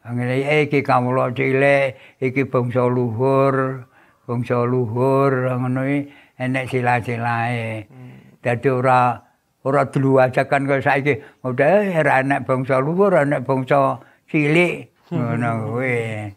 Ngene 0.10 0.36
iki 0.66 0.80
kawula 0.82 1.30
cilik, 1.36 2.00
iki 2.24 2.48
bangsa 2.48 2.88
luhur, 2.88 3.86
bangsa 4.26 4.64
luhur 4.64 5.54
ngono 5.60 5.84
iki 5.86 6.08
enek 6.40 6.66
sila-silae. 6.72 7.84
Dadi 8.40 8.68
ora 8.72 9.29
ora 9.64 9.84
dluwajakan 9.88 10.68
kaya 10.68 10.82
saiki. 10.84 11.20
Udah 11.44 11.90
ora 12.00 12.24
enek 12.24 12.48
bangsa 12.48 12.80
luhur, 12.80 13.12
ora 13.12 13.28
enek 13.28 13.44
bangsa 13.44 14.00
cilik. 14.30 14.92
Ngono 15.10 15.50
kuwi. 15.74 16.30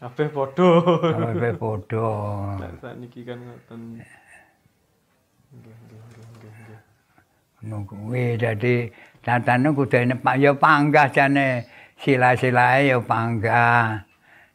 Kabeh 0.00 0.28
padha. 0.32 0.68
Kabeh 1.12 1.52
padha. 1.60 2.08
Sakniki 2.80 3.20
kan 3.24 3.38
ngoten. 3.40 3.80
Nggih, 5.54 5.76
nggih, 5.86 6.00
nggih. 6.40 6.78
Ngono 7.68 7.76
kuwi 7.88 8.36
dadi 8.40 8.88
tatane 9.24 9.68
kudu 9.72 9.96
enek 10.04 10.20
pak 10.20 10.36
ya 10.36 10.52
panggah 10.52 11.08
jane 11.08 11.68
sila-silae 12.00 12.92
ya 12.92 12.98
panggah. 13.00 14.04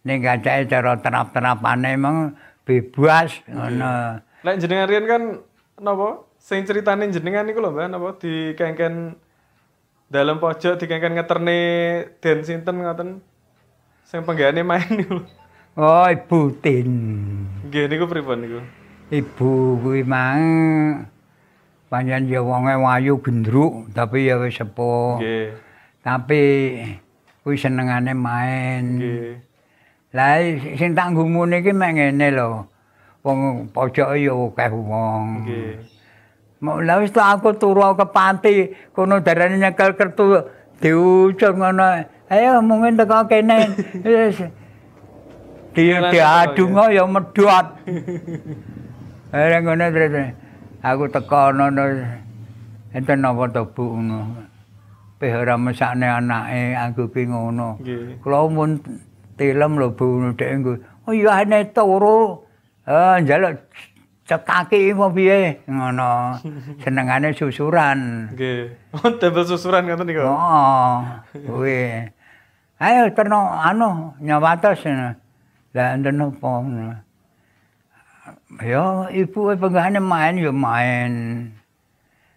Ning 0.05 0.23
kacae 0.23 0.63
cara 0.69 0.95
terap-terapane 0.95 1.91
meng 1.99 2.37
bebas 2.63 3.41
ngono. 3.49 4.21
Lek 4.45 4.55
jenengan 4.63 4.87
riyen 4.87 5.05
kan 5.09 5.23
napa? 5.83 6.28
Sing 6.39 6.63
critane 6.63 7.11
jenengan 7.11 7.43
niku 7.43 7.59
lho, 7.59 7.75
Mbak, 7.75 7.87
napa 7.91 8.09
dikengken 8.15 9.19
dalam 10.09 10.39
pojok 10.41 10.79
dikengken 10.79 11.19
ngeterne 11.19 11.59
den 12.23 12.39
sinten 12.47 12.79
ngoten. 12.79 13.19
Sing 14.07 14.25
penggane 14.25 14.63
main 14.63 14.87
niku. 14.89 15.21
Oh, 15.77 16.07
Ibu 16.07 16.57
Tin. 16.63 16.89
Nggih 17.69 17.85
niku 17.91 18.09
pripun 18.09 18.41
niku? 18.41 18.59
Ibu 19.09 19.77
kuwi 19.81 20.01
mang 20.05 20.41
Panjen 21.89 22.29
ya 22.29 22.45
wonge 22.45 22.77
wayu 22.77 23.17
gendruk 23.17 23.89
tapi 23.97 24.29
ya 24.29 24.37
wis 24.37 24.57
sepuh. 24.57 25.17
Nggih. 25.17 25.47
Tapi 26.05 26.43
kuwi 27.41 27.57
senengane 27.57 28.13
main. 28.13 28.97
Nggih. 28.97 29.41
Lah 30.13 30.41
sing 30.77 30.93
tak 30.93 31.13
ngumune 31.13 31.61
iki 31.61 31.73
mek 31.73 31.97
ngene 31.97 32.27
lho. 32.33 32.65
Wong 33.25 33.69
pojoke 33.73 34.21
ya 34.21 34.33
akeh 34.33 34.69
wong. 34.73 35.25
Nggih. 35.45 35.98
Mau 36.59 36.83
lah 36.83 36.99
wis 36.99 37.15
aku 37.15 37.55
turu 37.55 37.95
ke 37.95 38.05
panti 38.11 38.75
kono 38.91 39.23
darane 39.23 39.55
nyekel 39.55 39.95
kertu 39.95 40.43
diucur 40.83 41.55
ngono. 41.55 42.03
Ayo 42.27 42.59
mungkin 42.59 42.99
teko 42.99 43.23
kene. 43.31 43.71
Wis. 44.03 44.43
Dia 45.71 46.03
Jalan 46.03 46.11
diadung 46.11 46.75
ya 46.91 47.03
medhot. 47.07 47.65
Ayo 49.31 49.57
ngono 49.63 49.85
terus. 49.87 50.35
Aku 50.83 51.07
teko 51.07 51.55
ngono. 51.55 51.83
Enten 52.91 53.23
napa 53.23 53.47
to 53.55 53.63
Bu 53.71 53.95
ngono. 53.95 54.43
Peh 55.15 55.31
ora 55.31 55.55
mesakne 55.55 56.11
anake 56.11 56.75
aku 56.75 57.07
ki 57.07 57.31
ngono. 57.31 57.79
Kula 58.19 58.51
mun 58.51 58.83
tilem 59.39 59.79
lho 59.79 59.95
Bu 59.95 60.35
dhek 60.35 60.51
nggo. 60.59 60.73
Oh 61.07 61.15
iya 61.15 61.39
ane 61.39 61.71
turu. 61.71 62.43
Eh 62.83 63.23
njaluk 63.23 63.63
cekaki 64.29 64.93
apa 64.93 65.05
piye 65.09 65.65
ngono. 65.65 66.37
Senengane 66.85 67.33
susuran. 67.33 68.29
Nggih. 68.37 68.93
Oh, 68.93 69.09
double 69.17 69.45
susuran 69.49 69.89
ngoten 69.89 70.05
niku. 70.05 70.21
Oh, 70.21 71.01
kuwi. 71.33 72.05
Ayo 72.77 73.09
terno 73.17 73.49
anu 73.49 74.13
nyawatos. 74.21 74.85
Lah 75.73 75.97
enten 75.97 76.21
apa. 76.21 76.51
Ya 78.61 79.09
ibu 79.09 79.49
penggane 79.57 79.97
main 79.97 80.37
ya 80.37 80.53
main. 80.53 81.13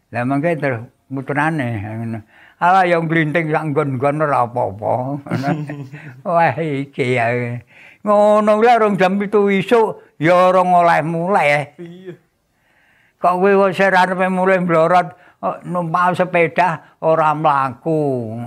Lah 0.08 0.24
mangke 0.24 0.56
terus 0.56 0.88
muterane 1.12 1.84
ngono. 1.84 2.20
Ala 2.62 2.86
yang 2.86 3.10
glinting 3.10 3.50
sak 3.50 3.74
nggon-nggon 3.74 4.22
ora 4.22 4.46
apa-apa. 4.46 5.18
Wah 6.30 6.54
iki 6.56 7.18
ya. 7.18 7.58
Ngono 8.06 8.62
lek 8.62 8.78
rong 8.82 8.94
jam 8.94 9.18
7 9.18 9.30
isuk 9.58 10.11
ya 10.22 10.34
ora 10.38 10.62
oleh 10.62 11.02
mulai. 11.02 11.74
Iya. 11.82 12.14
Kok 13.18 13.34
kowe 13.42 13.50
wis 13.66 13.82
arepe 13.82 14.26
mulai 14.30 14.62
mlorot 14.62 15.18
oh, 15.42 15.58
numpak 15.66 16.14
sepeda 16.14 16.98
ora 17.02 17.34
mlaku. 17.34 18.38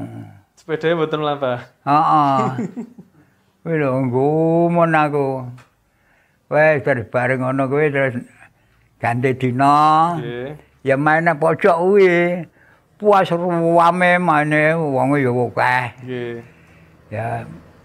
Sepedanya 0.56 0.96
mboten 0.96 1.20
mlampah. 1.20 1.60
Heeh. 1.84 2.40
Kuwi 3.64 3.76
lho 3.76 3.88
nggumun 4.08 4.96
aku. 4.96 5.28
Wes 6.48 6.84
bareng 7.12 7.44
ngono 7.44 7.68
kuwi 7.68 7.92
terus 7.92 8.16
ganti 9.00 9.36
dina. 9.36 10.16
Nggih. 10.20 10.50
Ya 10.84 10.96
main 10.96 11.28
nang 11.28 11.40
pojok 11.40 11.76
kuwi. 11.76 12.44
Puas 12.96 13.28
ruame 13.32 14.16
maine 14.20 14.76
wong 14.80 15.20
ya 15.20 15.32
akeh. 15.32 15.86
Nggih. 16.04 16.36
Ya 17.12 17.28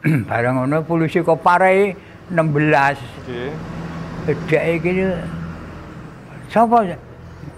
bareng 0.31 0.55
ngono 0.59 0.83
polisi 0.87 1.23
kok 1.23 1.43
parai 1.43 1.95
16. 2.31 2.35
Nggih. 2.35 3.80
Gedhe 4.29 4.77
iki 4.77 4.91
sapa 6.53 6.85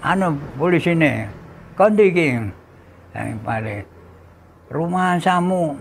anu 0.05 0.39
polisine 0.55 1.27
kondi 1.75 2.13
iki 2.13 2.39
yang 3.13 3.37
paling 3.43 3.83
rumah 4.71 5.19
samu 5.19 5.75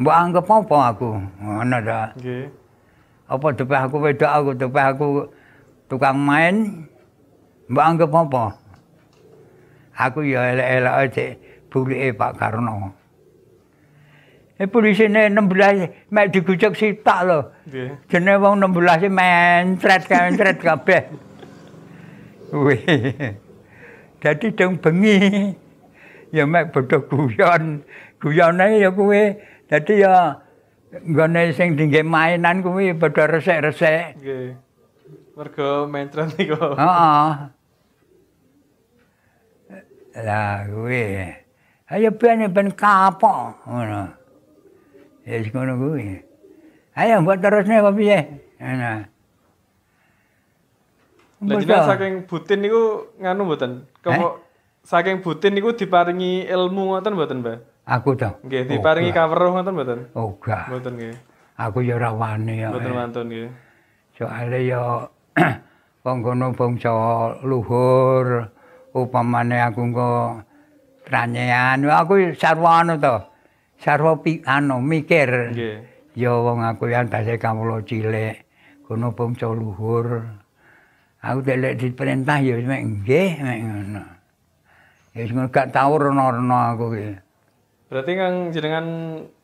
mbok 0.00 0.16
anggap 0.16 0.46
apa 0.48 0.76
aku 0.94 1.10
ngono 1.36 1.78
ta 1.84 2.10
Nggih. 2.16 2.48
apa 3.28 3.46
depeh 3.52 3.80
aku 3.86 3.96
wedok 4.02 4.32
aku 4.32 4.50
depeh 4.56 4.84
aku 4.88 5.06
tukang 5.92 6.16
main 6.16 6.86
mbok 7.68 7.84
anggap 7.84 8.10
apa 8.10 8.44
aku 10.00 10.24
ya 10.24 10.56
elek-elek 10.56 10.94
aja 10.96 11.26
bulike 11.68 12.08
Pak 12.16 12.32
Karno 12.40 12.90
Eh 14.62 14.70
polisine 14.70 15.26
16 15.26 16.14
mek 16.14 16.30
digucek 16.30 16.78
sitak 16.78 17.26
lho. 17.26 17.50
Nggih. 17.66 17.98
Jenenge 18.06 18.38
wong 18.38 18.62
16 18.62 19.02
e 19.02 19.10
mencret 19.10 20.06
mencret 20.06 20.58
kabeh. 20.62 21.02
Wih. 22.54 22.78
Dadi 24.22 24.46
dong 24.54 24.78
bengi. 24.78 25.50
Ya 26.30 26.46
mek 26.46 26.70
bodho 26.70 27.02
guyon. 27.10 27.82
Guyone 28.22 28.78
ya 28.78 28.94
kuwi. 28.94 29.34
Dadi 29.66 29.98
ya 29.98 30.38
nggone 30.94 31.50
sing 31.58 31.74
dingge 31.74 32.06
mainan 32.06 32.62
kuwi 32.62 32.94
padha 32.94 33.26
resek-resek. 33.34 34.14
Nggih. 34.22 34.54
Mergo 35.34 35.90
mentret 35.90 36.38
niku. 36.38 36.78
Heeh. 36.78 37.30
Lah 40.22 40.70
kuwi. 40.70 41.02
Ayo 41.90 42.14
ben 42.14 42.46
ben 42.54 42.70
kapok 42.70 43.58
ngono. 43.66 44.21
Ya 45.22 45.38
wis 45.38 45.48
ngono 45.54 45.78
kuwi. 45.78 46.18
Ayo 46.98 47.22
mbok 47.22 47.38
terusne 47.38 47.78
apa 47.78 47.90
piye? 47.94 48.18
Lah 51.42 51.58
jenengan 51.58 51.90
saking 51.90 52.14
butin 52.30 52.58
niku 52.62 53.10
nganu 53.18 53.42
mboten? 53.46 53.70
Kok 54.02 54.38
saking 54.86 55.22
butin 55.22 55.58
niku 55.58 55.74
diparingi 55.74 56.46
ilmu 56.46 56.94
ngoten 56.94 57.14
mboten, 57.18 57.38
Mbah? 57.42 57.58
Aku 57.82 58.14
to. 58.14 58.30
Nggih, 58.46 58.70
diparingi 58.70 59.10
kaweruh 59.10 59.58
ngoten 59.58 59.74
mboten? 59.74 59.98
Oh, 60.14 60.38
enggak. 60.38 60.70
Mboten 60.70 60.92
nggih. 60.94 61.14
Aku 61.58 61.78
ya 61.82 61.98
ora 61.98 62.10
wani 62.14 62.62
ya. 62.62 62.70
Mboten 62.70 62.94
mantun 62.94 63.26
nggih. 63.26 63.50
Soale 64.14 64.60
ya 64.62 64.82
wong 66.06 66.18
kono 66.22 66.46
bangsa 66.54 66.92
luhur 67.42 68.46
upamane 68.94 69.58
aku 69.66 69.80
engko 69.82 70.10
tranyean 71.06 71.82
aku 71.90 72.30
sarwa 72.38 72.86
anu 72.86 72.94
to. 73.02 73.31
Sarwa 73.82 74.14
anu 74.46 74.78
mikir. 74.78 75.50
Nggih. 75.50 75.76
Ya 76.14 76.30
wong 76.30 76.62
aku 76.62 76.86
yang 76.86 77.10
tasih 77.10 77.34
kawula 77.34 77.82
cilik 77.82 78.46
kono 78.86 79.10
bangsa 79.10 79.50
luhur. 79.50 80.22
Aku 81.18 81.42
delek 81.42 81.82
diperintah 81.82 82.38
ya 82.38 82.62
mek 82.62 82.82
nggih 82.86 83.30
mek 83.42 83.58
ngono. 83.66 84.04
Ya 85.18 85.22
ngono 85.26 85.50
gak 85.50 85.74
tau 85.74 85.98
rena-rena 85.98 86.78
aku 86.78 86.94
ki. 86.94 87.10
Berarti 87.90 88.12
kang 88.14 88.34
jenengan 88.54 88.86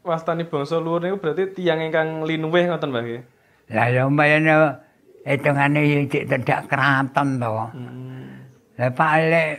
wastani 0.07 0.47
bangsa 0.47 0.79
luhur 0.79 1.03
niku 1.03 1.19
berarti 1.19 1.59
tiyang 1.59 1.83
ingkang 1.83 2.23
linuwih 2.23 2.71
ngoten, 2.71 2.95
Mbah 2.95 3.03
nggih. 3.03 3.23
Lah 3.75 3.87
ya 3.91 4.07
mbayane 4.07 4.55
hitungane 5.27 5.81
ya 5.83 5.99
cek 6.07 6.25
tedak 6.31 6.61
keraton 6.71 7.43
to. 7.43 7.53
Hmm. 7.75 8.47
Lah 8.79 8.91
Pak 8.95 9.13
Lek 9.27 9.53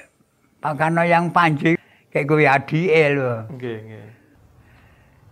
Pak 0.64 0.74
Kano 0.80 1.04
yang 1.04 1.36
Panji 1.36 1.76
kayak 2.16 2.26
gue 2.26 2.48
adike 2.48 3.04
lho. 3.12 3.34
Nggih, 3.54 3.78
nggih. 3.84 4.09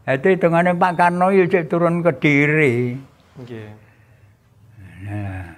Itu 0.08 0.32
hitungane 0.32 0.72
Pak 0.72 0.96
ya 1.36 1.44
cek 1.52 1.68
turun 1.68 2.00
ke 2.00 2.16
diri. 2.24 2.96
Nggih. 3.44 3.70
Nah. 5.04 5.52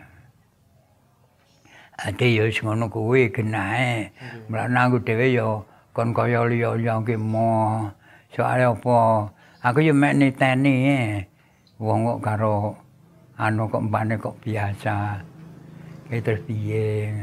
Ate 1.99 2.33
ya 2.33 2.49
wis 2.49 2.57
ngono 2.65 2.89
kuwi 2.89 3.29
genahe. 3.29 4.09
Mulane 4.49 4.79
aku 4.81 5.05
dhewe 5.05 5.37
ya 5.37 5.61
kon 5.93 6.17
kaya 6.17 6.49
liya-liya 6.49 6.97
ki 7.05 7.13
mo. 7.21 7.93
Soale 8.33 8.65
apa? 8.65 9.29
Aku 9.61 9.85
ya 9.85 9.93
mek 9.93 10.17
niteni 10.17 10.73
e. 10.97 11.01
Wong 11.77 12.09
kok 12.09 12.19
karo 12.25 12.73
anu 13.37 13.69
kok 13.69 13.85
mbane 13.85 14.17
kok 14.17 14.39
biasa. 14.41 15.21
Ki 16.09 16.25
terus 16.25 16.41
piye? 16.49 17.13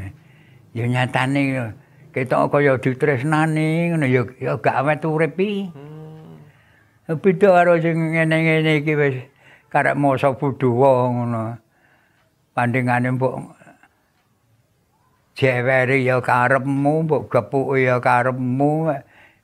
Ya 0.71 0.87
nyatane 0.87 1.73
ketok 2.15 2.55
kaya 2.55 2.79
ditresnani 2.79 3.91
ngono 3.91 4.07
ya 4.07 4.23
ya 4.39 4.55
gak 4.55 4.79
awet 4.79 5.03
urip 5.03 5.35
iki. 5.35 5.86
Hmm. 7.07 7.23
Beda 7.23 7.55
karo 7.55 7.79
sing 7.79 8.11
ngene-ngene 8.11 8.83
iki 8.83 8.93
wis 8.99 9.15
karek 9.71 9.95
masa 9.95 10.35
budhuwa 10.35 11.07
ngono. 11.07 11.55
Bandingane 12.51 13.15
mbok 13.15 13.55
jewere 15.39 16.03
ya 16.03 16.19
karepmu, 16.19 17.07
mbok 17.07 17.31
gepuke 17.31 17.87
ya 17.87 18.03
karepmu. 18.03 18.91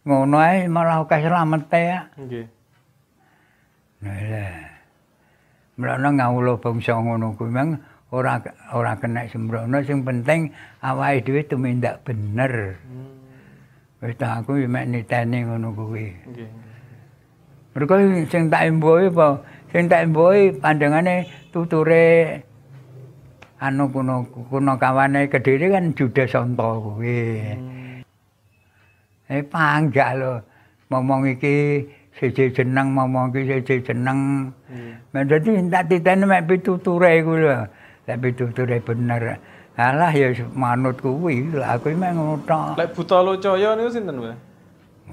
Ngono 0.04 0.36
ae 0.43 0.67
malah 0.67 1.08
akeh 1.08 1.23
slamete 1.23 1.80
ya. 1.80 1.99
Nggih. 2.19 2.47
Lah. 4.04 4.60
Mulane 5.80 6.10
ngawula 6.19 6.60
bangsa 6.60 6.99
ngono 6.99 7.32
kuwi 7.39 7.47
memang 7.47 7.80
ora 8.12 8.43
ora 8.76 8.99
kena 8.99 9.23
sembrono 9.32 9.80
sing 9.88 10.04
penting 10.04 10.52
awake 10.84 11.23
dhewe 11.23 11.47
tumindak 11.47 12.04
bener. 12.04 12.76
Hmm. 12.84 13.23
Wis 14.04 14.19
tak 14.19 14.43
aku 14.43 14.60
mek 14.67 14.91
niteni 14.91 15.47
ngono 15.47 15.71
kuwi. 15.71 16.12
Nggih. 16.28 16.73
Mereka 17.74 17.94
sing 18.30 18.54
tak 18.54 18.70
embohi 18.70 19.10
apa? 19.10 19.42
Sing 19.74 19.90
tak 19.90 20.06
embohi 20.06 20.54
pandangane 20.62 21.26
tuture 21.50 22.38
anu 23.58 23.90
kuno 23.90 24.28
kuno 24.52 24.78
kawane 24.78 25.26
Kediri 25.26 25.74
kan 25.74 25.90
Judes 25.98 26.30
Sonto 26.30 26.84
kuwi. 26.84 27.42
Eh 29.32 29.42
panggak 29.42 30.12
lho. 30.22 30.34
Momong 30.94 31.34
iki 31.34 31.82
siji 32.14 32.54
jeneng, 32.54 32.94
momong 32.94 33.34
iki 33.34 33.42
siji 33.50 33.76
jeneng. 33.82 34.52
Nah, 35.10 35.24
dadi 35.26 35.58
tak 35.74 35.90
titeni 35.90 36.30
mek 36.30 36.46
pituture 36.46 37.10
iku 37.10 37.34
lho. 37.42 37.66
Lek 38.06 38.20
pituture 38.22 38.78
bener. 38.84 39.42
Alah 39.74 40.14
ya 40.14 40.30
manut 40.54 41.02
kuwi 41.02 41.50
lah 41.50 41.82
aku 41.82 41.98
mek 41.98 42.14
ngono 42.14 42.38
tok. 42.46 42.78
Lek 42.78 42.94
Buta 42.94 43.26
Locaya 43.26 43.74
niku 43.74 43.90
sinten, 43.90 44.22
Mbah? 44.22 44.38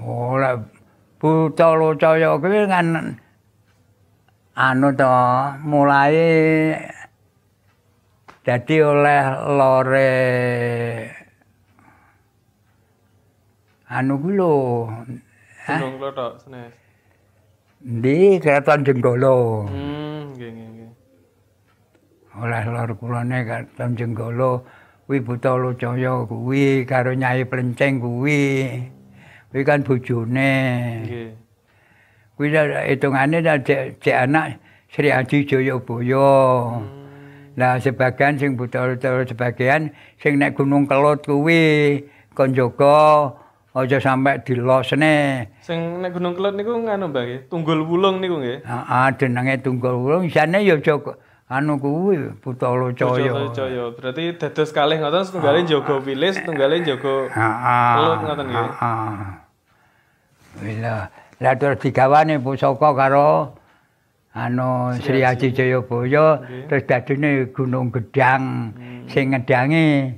Oh, 0.05 0.37
lek 0.37 0.61
buta 1.21 1.77
locaya 1.77 2.33
kuwi 2.41 2.65
kan 2.65 3.13
anu 4.57 4.89
to, 4.97 5.13
mulai 5.61 6.17
dadi 8.41 8.81
oleh 8.81 9.25
lore 9.53 10.17
anu 13.85 14.17
kuwi 14.17 14.33
lho. 14.33 14.55
Gunung 15.61 16.01
Klothok 16.01 16.41
Senes. 16.41 16.73
Ndi 17.85 18.41
Kraton 18.41 18.81
Jenggala. 18.81 19.69
Hmm, 19.69 20.33
nggih 20.33 20.49
nggih 20.57 20.69
nggih. 20.73 20.91
Oleh 22.41 22.63
lor 22.65 22.89
kulone 22.97 23.45
Kraton 23.45 23.93
Jenggala 23.93 24.65
kuwi 25.05 25.21
buta 25.21 25.53
locaya 25.53 26.25
kuwi 26.25 26.81
karo 26.89 27.13
Nyai 27.13 27.45
Plenceng 27.45 28.01
kuwi. 28.01 28.41
Kuwi 29.51 29.67
kan 29.67 29.83
bojone. 29.83 30.53
Nggih. 31.03 31.29
Kuwi 32.39 32.47
hitungane 32.87 33.43
cek 33.43 33.99
cek 33.99 34.15
anak 34.15 34.63
Sri 34.87 35.11
Aji 35.11 35.43
Jayabaya. 35.43 36.79
Lah 37.59 37.75
sebagian 37.83 38.39
sing 38.39 38.55
buta-buta 38.55 39.27
sebagian 39.27 39.91
sing 40.23 40.39
nek 40.39 40.55
Gunung 40.55 40.87
Kelut 40.87 41.27
kuwi 41.27 41.99
kon 42.31 42.55
jaga 42.55 43.35
aja 43.75 43.99
sampe 43.99 44.39
dilosne. 44.47 45.51
Sing 45.59 45.99
nek 45.99 46.15
Gunung 46.15 46.31
Kelut 46.39 46.55
niku 46.55 46.71
nganu 46.79 47.11
Mbah 47.11 47.23
nggih, 47.27 47.41
Tunggul 47.51 47.83
Wulung 47.83 48.23
niku 48.23 48.39
nggih. 48.39 48.63
Heeh, 48.63 49.07
jenenge 49.19 49.59
Tunggal 49.59 49.99
Wulung 49.99 50.31
isane 50.31 50.63
ya 50.63 50.79
jaga 50.79 51.19
anu 51.51 51.75
kuwi 51.75 52.31
Buta 52.39 52.71
Locaya. 52.71 53.35
Locaya. 53.35 53.91
Berarti 53.91 54.39
dados 54.39 54.71
kalih 54.71 55.03
ngoten 55.03 55.27
setunggalin 55.27 55.67
jaga 55.67 55.99
wilis, 55.99 56.39
setunggalin 56.39 56.87
jaga 56.87 57.27
Heeh. 57.27 57.95
Kelut 57.99 58.19
ngoten 58.23 58.45
nggih. 58.47 58.69
Heeh. 58.79 60.79
Lah. 60.79 61.11
Lah 61.41 61.53
terus 61.59 61.83
digawane 61.83 62.39
pusaka 62.39 62.95
karo 62.95 63.59
anu 64.31 64.95
Sri 65.03 65.27
Aji 65.27 65.51
Jayabaya 65.51 66.39
terus 66.71 66.87
dadine 66.87 67.51
Gunung 67.51 67.91
Gedang 67.91 68.71
sing 69.11 69.35
ngedangi 69.35 70.15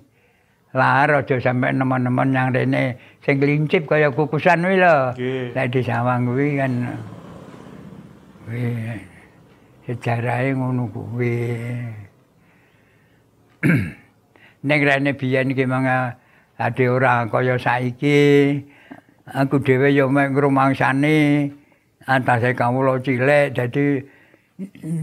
lahar 0.73 1.25
aja 1.25 1.37
sampe 1.41 1.69
nemen-nemen 1.69 2.33
yang 2.33 2.49
rene 2.53 2.97
sing 3.25 3.41
klincip 3.41 3.89
kaya 3.89 4.13
kukusan 4.13 4.61
kuwi 4.61 4.77
lho. 4.77 5.17
Nggih. 5.17 5.57
Lah 5.57 5.65
di 5.65 5.81
sawang 5.81 6.29
kuwi 6.29 6.61
kan 6.61 6.93
kuwi 8.45 8.69
sejarahe 9.83 10.55
ngono 10.55 10.87
kuwi. 10.87 11.35
Ning 14.67 14.79
rene 14.79 15.11
biyen 15.11 15.51
iki 15.51 15.67
mangga 15.67 16.15
ade 16.55 16.87
ora 16.87 17.27
kaya 17.27 17.59
saiki. 17.59 18.63
Aku 19.23 19.59
dhewe 19.59 19.91
ya 19.91 20.07
mek 20.07 20.35
ngrumangsani 20.35 21.47
antase 22.07 22.51
kawula 22.55 22.99
cilik 22.99 23.55
dadi 23.55 24.03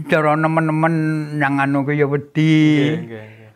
cara 0.09 0.37
nemen-nemen 0.37 0.95
nang 1.37 1.61
anu 1.61 1.85
ki 1.85 1.97
ya 2.01 2.05
wedi. 2.09 2.53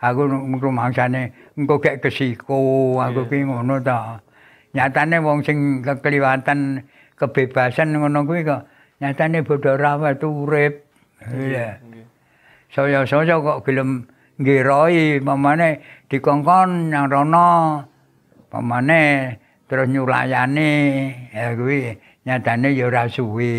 Aku 0.01 0.29
ngrumangsane 0.29 1.33
engko 1.57 1.81
gek 1.81 2.05
kesiko, 2.05 3.01
aku 3.01 3.25
ki 3.29 3.49
ngono 3.49 3.81
ta. 3.81 4.21
Nyatane 4.77 5.21
wong 5.25 5.41
sing 5.41 5.81
kekliwatan 5.81 6.85
kebebasan 7.17 7.97
ngono 7.97 8.27
kuwi 8.29 8.45
kok 8.45 8.69
nyatane 9.01 9.41
bodho 9.41 9.73
rawat 9.73 10.21
urip. 10.21 10.84
Iya. 11.33 11.81
Saya-saya 12.69 13.39
kok 13.39 13.63
gelem 13.65 14.05
nggiroi 14.37 15.23
pamane 15.23 15.81
dikongkon 16.11 16.91
nang 16.91 17.07
rono. 17.09 17.81
Pamane 18.51 19.35
terus 19.65 19.89
nyulayani 19.89 20.71
ya 21.33 21.55
kuwi 21.57 21.97
nyatane 22.27 22.75
ya 22.75 22.85
ora 22.91 23.09
suwe. 23.09 23.55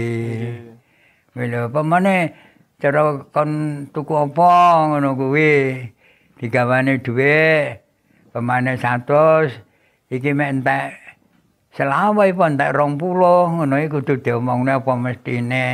Kuwi 1.32 1.44
lho 1.50 1.72
pamane 1.72 2.32
cara 2.76 3.24
kon 3.32 3.50
tuku 3.90 4.14
apa 4.14 4.52
ngono 4.92 5.16
kuwi 5.16 5.80
digawane 6.36 7.00
dhuwit 7.00 7.80
pamane 8.36 8.76
100 8.76 10.12
iki 10.12 10.36
mek 10.36 10.60
entek 10.60 10.92
selawe 11.72 12.20
apa 12.20 12.44
entek 12.52 12.70
20 12.76 13.00
ngono 13.56 13.74
iki 13.80 13.88
kudu 13.88 14.20
diomongne 14.20 14.76
apa 14.76 14.92
mestine 14.92 15.68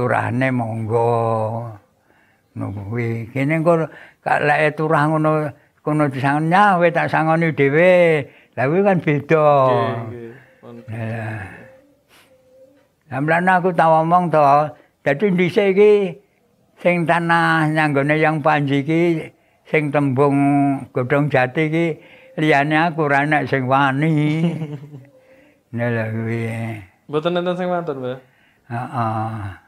turahne 0.00 0.48
monggo 0.48 1.68
ngono 2.56 2.66
kuwi 2.88 3.28
kene 3.28 3.60
engko 3.60 3.84
lek 4.24 4.80
turah 4.80 5.12
ngono 5.12 5.52
kono 5.84 6.08
disangon 6.08 6.48
nyawe 6.48 6.88
tak 6.88 7.12
sangoni 7.12 7.52
dhewe 7.52 8.24
lha 8.56 8.64
kuwi 8.64 8.80
kan 8.80 8.96
beda 9.04 9.48
Nggih, 10.08 10.32
nggih. 10.88 11.60
Amlan 13.10 13.50
aku 13.50 13.74
tau 13.74 14.06
ngomong 14.06 14.30
to, 14.30 14.70
dadi 15.02 15.34
dhisik 15.34 15.74
iki 15.74 16.14
sing 16.78 17.04
tanah 17.10 17.66
nyanggone 17.68 18.14
yang 18.16 18.38
panji 18.38 18.86
iki 18.86 19.26
sing 19.66 19.90
tembung 19.90 20.38
godhong 20.94 21.26
jati 21.26 21.66
iki 21.66 21.86
liyane 22.38 22.88
aku 22.88 23.10
ora 23.10 23.26
enek 23.26 23.50
sing 23.50 23.68
wani. 23.68 24.14
Nah 25.74 25.86
lha 25.86 26.10
kuwi. 26.10 26.50
Mboten 27.06 27.38
enten 27.38 27.54
sing 27.54 27.70
wonten, 27.70 27.94
Mbah. 28.02 28.18
Heeh. 28.70 29.59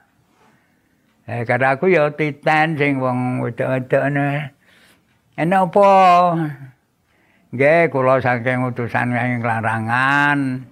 Eh 1.22 1.46
karena 1.46 1.78
aku 1.78 1.86
ya 1.86 2.10
titen 2.10 2.74
sing 2.74 2.98
wong 2.98 3.38
wedok-wedok 3.46 4.04
ne. 4.10 4.50
Apa? 5.38 5.90
Nggih, 7.54 7.92
kula 7.94 8.18
saking 8.18 8.66
utusan 8.66 9.14
ing 9.14 9.44
larangan. 9.44 10.66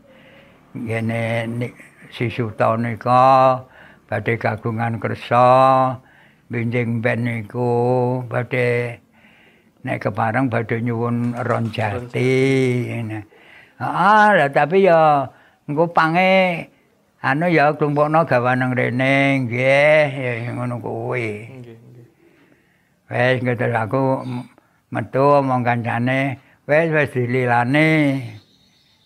Ngene 0.75 1.47
si 2.11 2.27
Suta 2.27 2.75
nika 2.75 3.63
badhe 4.11 4.35
kagungan 4.39 4.99
kersa 4.99 5.47
benjing 6.51 6.99
ben 6.99 7.27
niku 7.27 8.23
badhe 8.27 8.99
nek 9.87 10.03
kepareng 10.03 10.51
badhe 10.51 10.83
nyuwun 10.83 11.39
ron 11.47 11.71
jati. 11.71 12.35
Ngene. 12.91 13.23
Ah, 13.79 14.35
tapi 14.51 14.91
ya 14.91 15.31
engko 15.71 15.95
pange 15.95 16.67
anu 17.21 17.53
ya 17.53 17.77
klumpukno 17.77 18.25
gawaneng 18.25 18.73
rene 18.73 19.45
nggih 19.45 20.09
ya 20.09 20.51
ngono 20.57 20.81
kuwi. 20.81 21.53
Nggih, 21.53 21.77
nggih. 21.77 22.07
Wes 23.13 23.61
aku 23.77 24.25
metu 24.89 25.25
omong 25.45 25.61
kancane, 25.61 26.41
wes 26.65 26.89
wis 26.89 27.13
dililane. 27.13 27.89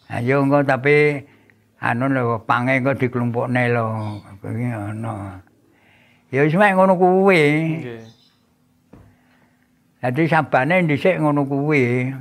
Ayo 0.06 0.46
engko 0.46 0.62
tapi 0.62 1.26
anu 1.82 2.06
lho 2.06 2.38
pange 2.46 2.78
engko 2.78 2.94
diklumpukne 2.94 3.62
lho. 3.74 3.86
Kuwi 4.38 4.70
ngono. 4.70 5.42
Ya 6.30 6.46
wis 6.46 6.54
mek 6.54 6.78
ngono 6.78 6.94
kuwi. 6.94 7.42
Nggih. 7.82 8.02
Dadi 9.98 10.22
sabane 10.30 10.86
dhisik 10.86 11.18
ngono 11.18 11.42
kuwi. 11.50 12.14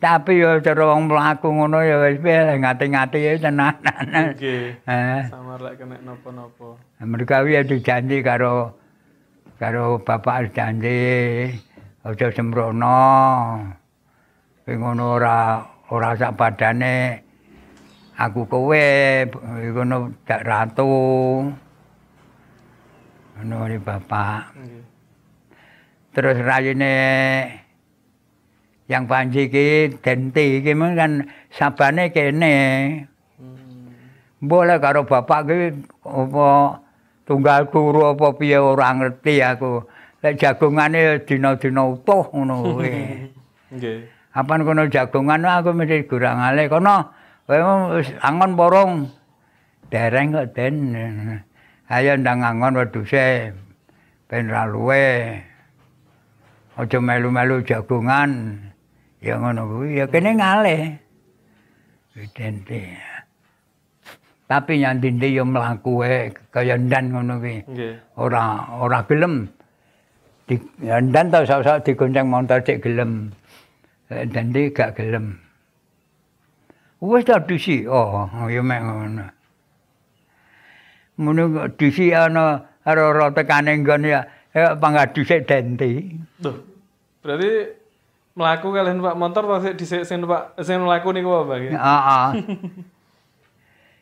Tapi 0.00 0.40
ya 0.40 0.56
cara 0.64 0.96
wong 0.96 1.12
mlaku 1.12 1.52
ngono 1.52 1.84
ya 1.84 2.00
wis 2.00 2.16
piye 2.24 2.56
ngati-ngati 2.56 3.18
ya 3.20 3.32
tenanan. 3.36 4.04
Nggih. 4.32 4.80
Eh. 4.88 5.20
Samar 5.28 5.60
lek 5.60 5.76
kena 5.76 6.00
napa-napa. 6.00 6.80
Mereka 7.04 7.44
wi 7.44 7.60
ada 7.60 7.76
janji 7.76 8.24
karo 8.24 8.80
karo 9.60 10.00
bapak 10.00 10.56
janji 10.56 11.52
aja 12.00 12.26
sembrono. 12.32 13.04
Kowe 14.64 14.72
ngono 14.72 15.20
ora 15.20 15.68
ora 15.92 16.16
sak 16.16 16.32
padane 16.32 17.20
aku 18.16 18.48
kowe 18.48 18.84
ngono 19.68 20.16
dak 20.24 20.48
ratu. 20.48 20.96
Ngono 23.36 23.56
bapak. 23.84 24.56
Nggih. 24.56 24.82
Terus 26.16 26.40
rayine 26.40 26.96
yang 28.90 29.06
panji 29.06 29.46
ki 29.46 30.02
denti 30.02 30.58
ki 30.66 30.74
kan 30.74 31.30
sabane 31.54 32.10
kene. 32.10 32.56
Hmm. 33.38 33.94
Boleh 34.42 34.82
karo 34.82 35.06
bapak 35.06 35.46
ki 35.46 35.58
apa 36.02 36.48
tunggal 37.22 37.70
turu 37.70 38.10
apa 38.10 38.34
piye 38.34 38.58
ora 38.58 38.90
ngerti 38.90 39.38
aku. 39.46 39.86
Lek 40.20 40.36
jagongane 40.36 41.22
dina-dina 41.22 41.86
utuh 41.86 42.26
ngono 42.34 42.54
kuwi. 42.66 42.92
Nggih. 43.78 43.98
Apan 44.34 44.66
kono 44.66 44.90
jagongan 44.90 45.46
aku 45.46 45.70
mesti 45.70 46.04
gurangale 46.10 46.66
kono. 46.66 47.14
Kowe 47.46 48.02
angon 48.20 48.58
borong. 48.58 48.92
Dereng 49.90 50.34
kok 50.34 50.50
den. 50.58 50.74
Ayo 51.90 52.18
ndang 52.18 52.42
angon 52.42 52.74
wedhuse 52.74 53.54
ben 54.26 54.50
ra 54.50 54.66
luwe. 54.66 55.38
Aja 56.74 56.98
melu-melu 56.98 57.62
jagongan. 57.62 58.69
Ya 59.20 59.36
ngono 59.36 59.68
kuwi 59.68 60.00
ya 60.00 60.08
kene 60.08 60.32
ngalih. 60.36 60.96
Dente. 62.32 62.96
Tapi 64.48 64.82
nyandinde 64.82 65.28
ya 65.30 65.44
mlaku 65.44 66.02
wae 66.02 66.32
kaya 66.52 66.80
ndan 66.80 67.12
ngono 67.12 67.36
kuwi. 67.40 67.60
Nggih. 67.68 67.94
Ora 68.16 68.66
ora 68.80 69.04
gelem. 69.04 69.48
di 70.50 70.58
dan 70.82 71.30
tau 71.30 71.46
sok-sok 71.46 71.86
digonceng 71.86 72.26
motor 72.26 72.58
cek 72.58 72.82
gelem. 72.82 73.30
Dan 74.10 74.50
dia 74.50 74.72
gak 74.74 74.98
gelem. 74.98 75.38
Wes 76.98 77.22
tak 77.22 77.46
disi. 77.46 77.86
Oh, 77.86 78.26
ya 78.50 78.58
mek 78.58 78.82
ngono. 78.82 79.26
Mun 81.20 81.38
disi 81.78 82.10
ana 82.10 82.66
ora 82.82 83.30
tekane 83.30 83.78
nggon 83.78 84.02
ya 84.02 84.26
ya 84.50 84.74
pangadu 84.74 85.22
sik 85.22 85.46
denti. 85.46 86.18
Tuh. 86.42 86.58
Berarti 87.22 87.52
melaku 88.34 88.70
kalian 88.70 89.02
Pak 89.02 89.18
motor 89.18 89.42
atau 89.46 89.62
sik 89.62 89.74
dhisik 89.78 90.02
sing 90.06 90.22
Pak 90.22 90.58
sing 90.62 90.78
melaku 90.80 91.10
niku 91.10 91.44
apa, 91.44 91.54
Pak? 91.54 91.58
Heeh. 91.74 92.28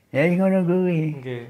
Ya 0.09 0.25
ngono 0.25 0.65
kuwi. 0.65 1.21
Nggih. 1.21 1.45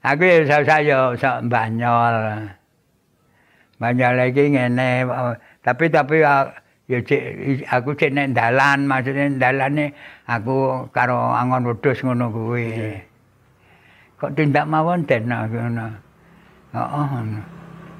Aku 0.00 0.22
ya 0.24 0.48
saya 0.48 0.80
ya 0.80 0.98
sak 1.20 1.44
Banyol. 1.44 2.48
Banyol 3.76 4.32
iki 4.32 4.48
ngene 4.48 5.04
tapi 5.60 5.92
tapi 5.92 6.24
ya 6.24 6.48
cek 6.88 7.22
aku 7.68 7.92
cek 7.94 8.16
nek 8.16 8.32
dalan 8.32 8.88
maksudnya 8.88 9.28
dalane 9.36 9.92
aku 10.24 10.88
karo 10.88 11.36
angon 11.36 11.68
wedhus 11.68 12.00
ngono 12.00 12.32
kuwi. 12.32 12.96
Kok 14.16 14.32
tindak 14.32 14.64
mawon 14.64 15.04
den 15.04 15.28
aku 15.28 15.56
ngono. 15.60 15.86
Heeh 16.72 17.04
ngono. 17.12 17.40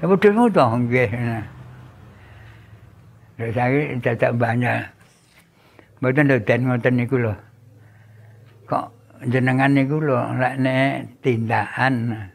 Ya 0.01 0.05
wedhusmu 0.09 0.49
to 0.49 0.65
nggih. 0.65 1.09
Saya 3.51 3.99
dadak 3.99 4.39
banyak. 4.39 4.87
Mboten 5.99 6.31
den 6.31 6.61
ngoten 6.67 6.95
niku 6.95 7.19
lho. 7.19 7.35
Kok 8.69 8.87
jenengan 9.27 9.75
niku 9.75 9.99
lho 9.99 10.19
lek 10.39 10.55
nek 10.59 11.19
tindakan 11.19 12.27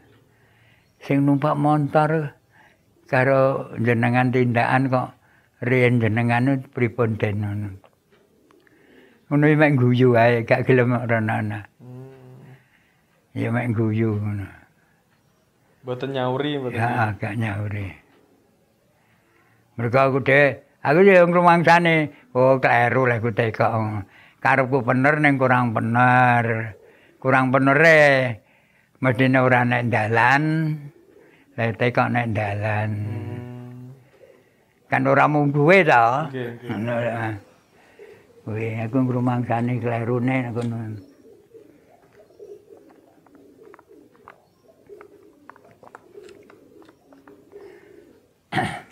sing 0.99 1.23
numpak 1.23 1.55
motor 1.55 2.35
karo 3.07 3.73
jenengan 3.79 4.29
tindakan 4.29 4.91
kok 4.91 5.07
riyen 5.65 5.97
jenengan 5.97 6.61
pripun 6.73 7.17
den 7.17 7.35
ngono. 7.41 7.69
Ngono 9.29 9.45
mek 9.45 9.77
guyu 9.77 10.17
ae 10.17 10.41
gak 10.41 10.65
gelem 10.65 10.97
rono-rono. 11.05 11.61
Hmm. 11.77 12.09
Ya 13.37 13.53
mek 13.53 13.69
guyu 13.77 14.17
ngono. 14.17 14.49
Mboten 15.85 16.09
nyauri 16.17 16.57
mboten. 16.57 16.81
Ya 16.81 17.13
gak 17.13 17.37
nyauri. 17.37 17.93
Mereka 19.77 20.11
aku 20.11 20.19
aku 20.83 20.99
ya 21.03 21.23
ngrumangsane, 21.27 22.11
oh 22.35 22.59
kleru 22.59 23.07
lek 23.07 23.19
ku 23.23 23.31
teko. 23.35 23.67
Karepku 24.39 24.83
bener 24.87 25.19
ning 25.19 25.35
kurang 25.35 25.75
bener. 25.75 26.75
kurang 27.19 27.51
bener 27.51 27.79
e. 27.83 28.39
Mestine 29.03 29.39
ora 29.39 29.67
nek 29.67 29.91
dalan. 29.91 30.43
Lah 31.59 31.71
teko 31.75 32.07
nek 32.07 32.31
dalan. 32.31 32.91
Kan 34.89 35.05
ora 35.05 35.27
mung 35.27 35.51
duwe 35.51 35.83
to. 35.83 36.07
Wih, 38.49 38.81
aku 38.81 38.97
ngrumangsani 39.05 39.77
klerune 39.77 40.49
ngono. 40.49 40.97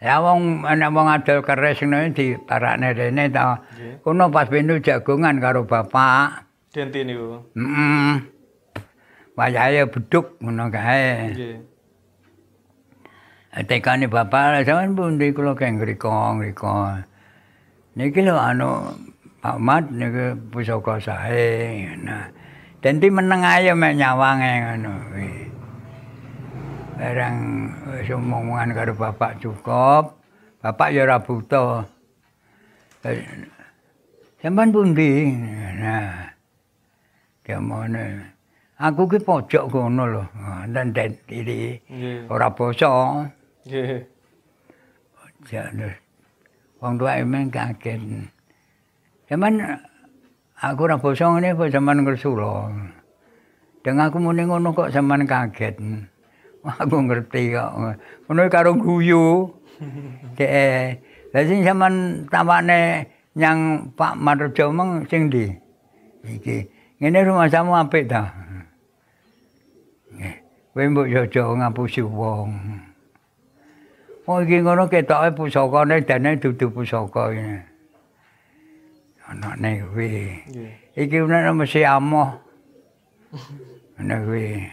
Ya 0.00 0.16
wong 0.24 0.64
ana 0.64 0.88
wong 0.88 1.12
adol 1.12 1.44
keris 1.44 1.84
ngene 1.84 2.16
di 2.16 2.32
parakne 2.32 2.96
rene 2.96 3.28
ta. 3.28 3.60
Kuno 4.00 4.32
pas 4.32 4.48
pintu 4.48 4.80
jagongan 4.80 5.36
karo 5.36 5.68
bapak. 5.68 6.48
Denti 6.72 7.04
niku. 7.04 7.36
Heeh. 7.52 8.16
Wayahe 9.36 9.84
beduk 9.92 10.40
ngono 10.40 10.72
kae. 10.72 11.36
Nggih. 11.36 11.56
Tekane 13.68 14.08
bapak 14.08 14.64
sampean 14.64 14.96
pundi 14.96 15.36
kula 15.36 15.52
keng 15.52 15.76
ngriko 15.76 16.08
ngriko. 16.40 16.96
Niki 18.00 18.24
lho 18.24 18.40
anu 18.40 18.96
Pak 19.44 19.56
Mat 19.60 19.84
niku 19.92 20.32
pusaka 20.48 20.96
sae. 20.96 21.92
Nah, 22.00 22.32
denti 22.80 23.12
meneng 23.12 23.44
ae 23.44 23.68
mek 23.76 24.00
nyawange 24.00 24.52
ngono 24.64 24.92
kuwi. 25.12 25.49
Barang 27.00 27.72
wis 27.96 28.12
omongan 28.12 28.76
karo 28.76 28.92
bapak 28.92 29.40
cukup. 29.40 30.20
Bapak 30.60 30.92
ya 30.92 31.08
ora 31.08 31.16
buta. 31.16 31.80
Sampeyan 34.36 34.68
pundi? 34.68 35.32
Nah, 35.80 36.28
Kemane. 37.40 38.36
Aku 38.76 39.08
ki 39.08 39.16
pojok 39.24 39.72
kono 39.72 40.04
lho. 40.04 40.24
Dan 40.68 40.92
den 40.92 41.16
iki 41.24 41.80
ora 42.28 42.52
basa. 42.52 43.24
Nggih. 43.64 44.04
Jane. 45.48 45.96
Wong 46.84 47.00
tuwa 47.00 47.16
emeng 47.16 47.48
kaget. 47.48 48.28
Cuman 49.24 49.56
aku 50.60 50.80
ora 50.84 51.00
basa 51.00 51.32
ngene 51.32 51.56
kok 51.56 51.72
sampean 51.72 52.04
ngersula. 52.04 52.68
Deng 53.80 53.96
aku 53.96 54.20
muni 54.20 54.44
ngono 54.44 54.76
kok 54.76 54.92
sampean 54.92 55.24
kaget. 55.24 55.80
Aku 56.60 56.96
ngerti 57.08 57.56
kok. 57.56 57.72
Ngono 58.28 58.40
karo 58.52 58.76
guyu. 58.76 59.48
Dek. 60.36 61.00
Lah 61.32 61.42
sing 61.46 61.62
sampean 61.64 62.26
tawane 62.26 63.06
nyang 63.38 63.88
Pak 63.94 64.18
Marjo 64.18 64.68
meng 64.74 65.06
sing 65.08 65.30
ndi? 65.30 65.46
Iki. 66.26 66.58
Ngene 67.00 67.24
rumah 67.24 67.48
samu 67.48 67.72
apik 67.78 68.10
ta. 68.10 68.28
Nggih. 70.12 70.36
Kowe 70.74 70.84
mbok 70.90 71.08
jojo 71.08 71.42
ngapusi 71.56 72.02
wong. 72.04 72.50
Oh 74.28 74.38
iki 74.44 74.60
ngono 74.60 74.84
ketoke 74.86 75.32
pusakane 75.32 76.04
dene 76.04 76.36
dudu 76.36 76.68
pusaka 76.68 77.32
iki. 77.32 77.56
Anane 79.30 79.86
kuwi. 79.86 80.10
Iki 80.98 81.16
ana 81.24 81.54
mesti 81.56 81.86
amoh. 81.86 82.36
Ana 83.96 84.18
kuwi. 84.26 84.66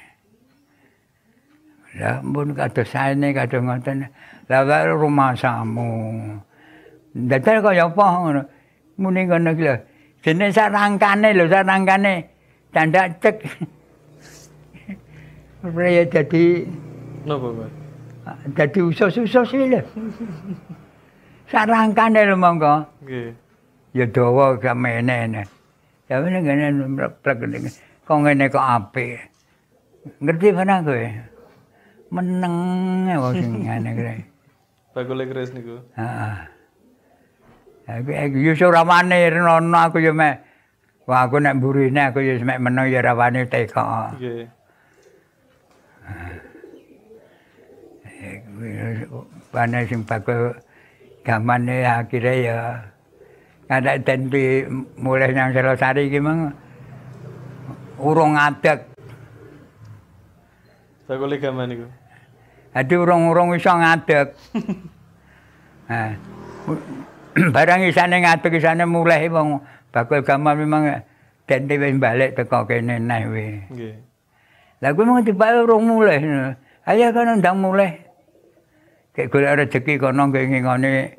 Lah 1.97 2.21
mun 2.21 2.53
kados 2.53 2.87
saene 2.93 3.33
kados 3.33 3.61
ngoten. 3.61 4.05
Lah 4.49 4.85
rumah 4.93 5.33
samu. 5.33 5.89
Dadak 7.17 7.65
kaya 7.65 7.89
apa 7.89 8.05
ngono. 8.05 8.41
Muni 9.01 9.25
ngono 9.25 9.49
iki 9.57 9.63
lho. 9.65 9.75
Dene 10.21 10.53
sarangkane 10.53 11.33
lho 11.33 11.45
sarangkane 11.49 12.13
candak 12.73 13.17
cek. 13.21 13.35
Raya 15.65 16.05
dadi 16.05 16.63
napa, 17.25 17.47
Pak? 17.49 17.69
Dadi 18.53 18.79
usus-usus 18.85 19.49
iki 19.57 19.65
lho. 19.73 19.81
Sarangkane 21.49 22.21
lho 22.29 22.35
monggo. 22.37 22.85
Nggih. 23.01 23.33
Ya 23.97 24.05
dawa 24.05 24.53
kamene. 24.61 25.41
Ya 26.05 26.21
ngene 26.21 26.39
ngene 26.45 26.65
mleprek 26.93 27.41
ngene. 27.41 27.69
Kok 28.05 28.17
ngene 28.21 28.45
kok 28.53 28.61
apik. 28.61 29.17
Ngerti 30.21 30.47
mana 30.53 30.79
kowe? 30.85 31.03
Meneng 32.07 32.55
wae 33.19 33.43
ngene 33.43 33.89
kuwi. 33.95 34.23
Bagole 34.95 35.23
kres 35.27 35.51
niku. 35.51 35.83
Heeh. 35.99 36.35
Aku 37.87 38.11
aku 38.11 38.37
yo 38.43 38.51
ora 38.67 38.83
wani 38.83 39.31
rono 39.31 39.77
aku 39.77 39.99
yo 39.99 40.11
mek. 40.15 40.43
Wah 41.07 41.27
aku 41.27 41.39
nek 41.39 41.55
mburine 41.59 42.11
aku 42.11 42.19
yo 42.23 42.39
mek 42.43 42.59
meneng 42.63 42.87
yo 42.91 42.99
ora 43.03 43.13
wani 43.15 43.43
teko. 43.47 43.83
Nggih. 44.15 44.47
Bane 49.53 49.79
sing 49.87 50.03
bagus 50.03 50.57
gamane 51.23 51.85
akhire 51.85 52.33
ya 52.43 52.87
ada 53.67 53.99
tentu 53.99 54.39
mulai 54.95 55.35
nang 55.35 55.51
Selosari 55.51 56.07
iki 56.07 56.23
mang 56.23 56.55
urung 57.99 58.39
ngadeg. 58.39 58.96
Bagole 61.07 61.39
gaman 61.39 61.71
niku. 61.71 61.87
Adi 62.75 62.93
urung-urung 62.99 63.55
iso 63.55 63.71
ngadeg. 63.71 64.27
Nah, 65.87 66.19
barang 67.55 67.87
isane 67.87 68.19
ngadeg 68.19 68.59
isane 68.59 68.83
mulai 68.83 69.31
wong 69.31 69.63
bakul 69.87 70.19
gaman 70.19 70.59
memang 70.59 70.83
dente 71.47 71.79
wis 71.79 71.95
balik 71.95 72.35
teko 72.35 72.67
kene 72.67 72.99
neh 72.99 73.23
we. 73.31 73.63
Nggih. 73.71 73.95
Lah 74.83 74.91
kuwi 74.91 75.07
mung 75.07 75.23
dibalik 75.23 75.63
urung 75.63 75.87
mulai. 75.87 76.19
Ayo 76.83 77.15
kono 77.15 77.39
ndang 77.39 77.63
mulai. 77.63 78.03
Kayak 79.15 79.31
golek 79.31 79.55
rezeki 79.63 79.95
kono 79.95 80.27
ngene 80.27 81.15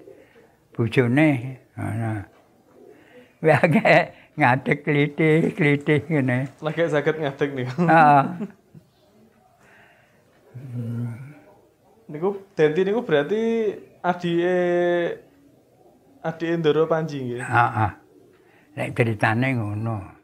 bojone. 0.76 1.28
Ngono. 1.72 2.10
Wis 3.40 3.56
akeh 3.64 4.12
ngadeg 4.36 4.78
klithik-klithik 4.84 6.12
ngene. 6.12 6.52
Lagi 6.60 6.92
saged 6.92 7.16
ngadeg 7.24 7.50
niku. 7.56 7.88
Heeh. 7.88 8.24
Niku 12.08 12.28
Denti 12.56 12.80
niku 12.84 13.04
berarti 13.04 13.40
adike 14.00 14.56
adike 16.24 16.54
Ndoro 16.56 16.88
Panji 16.88 17.20
nggih. 17.20 17.42
Heeh. 17.44 17.92
Nek 18.76 18.88
ceritane 18.96 19.54
ngono. 19.54 20.17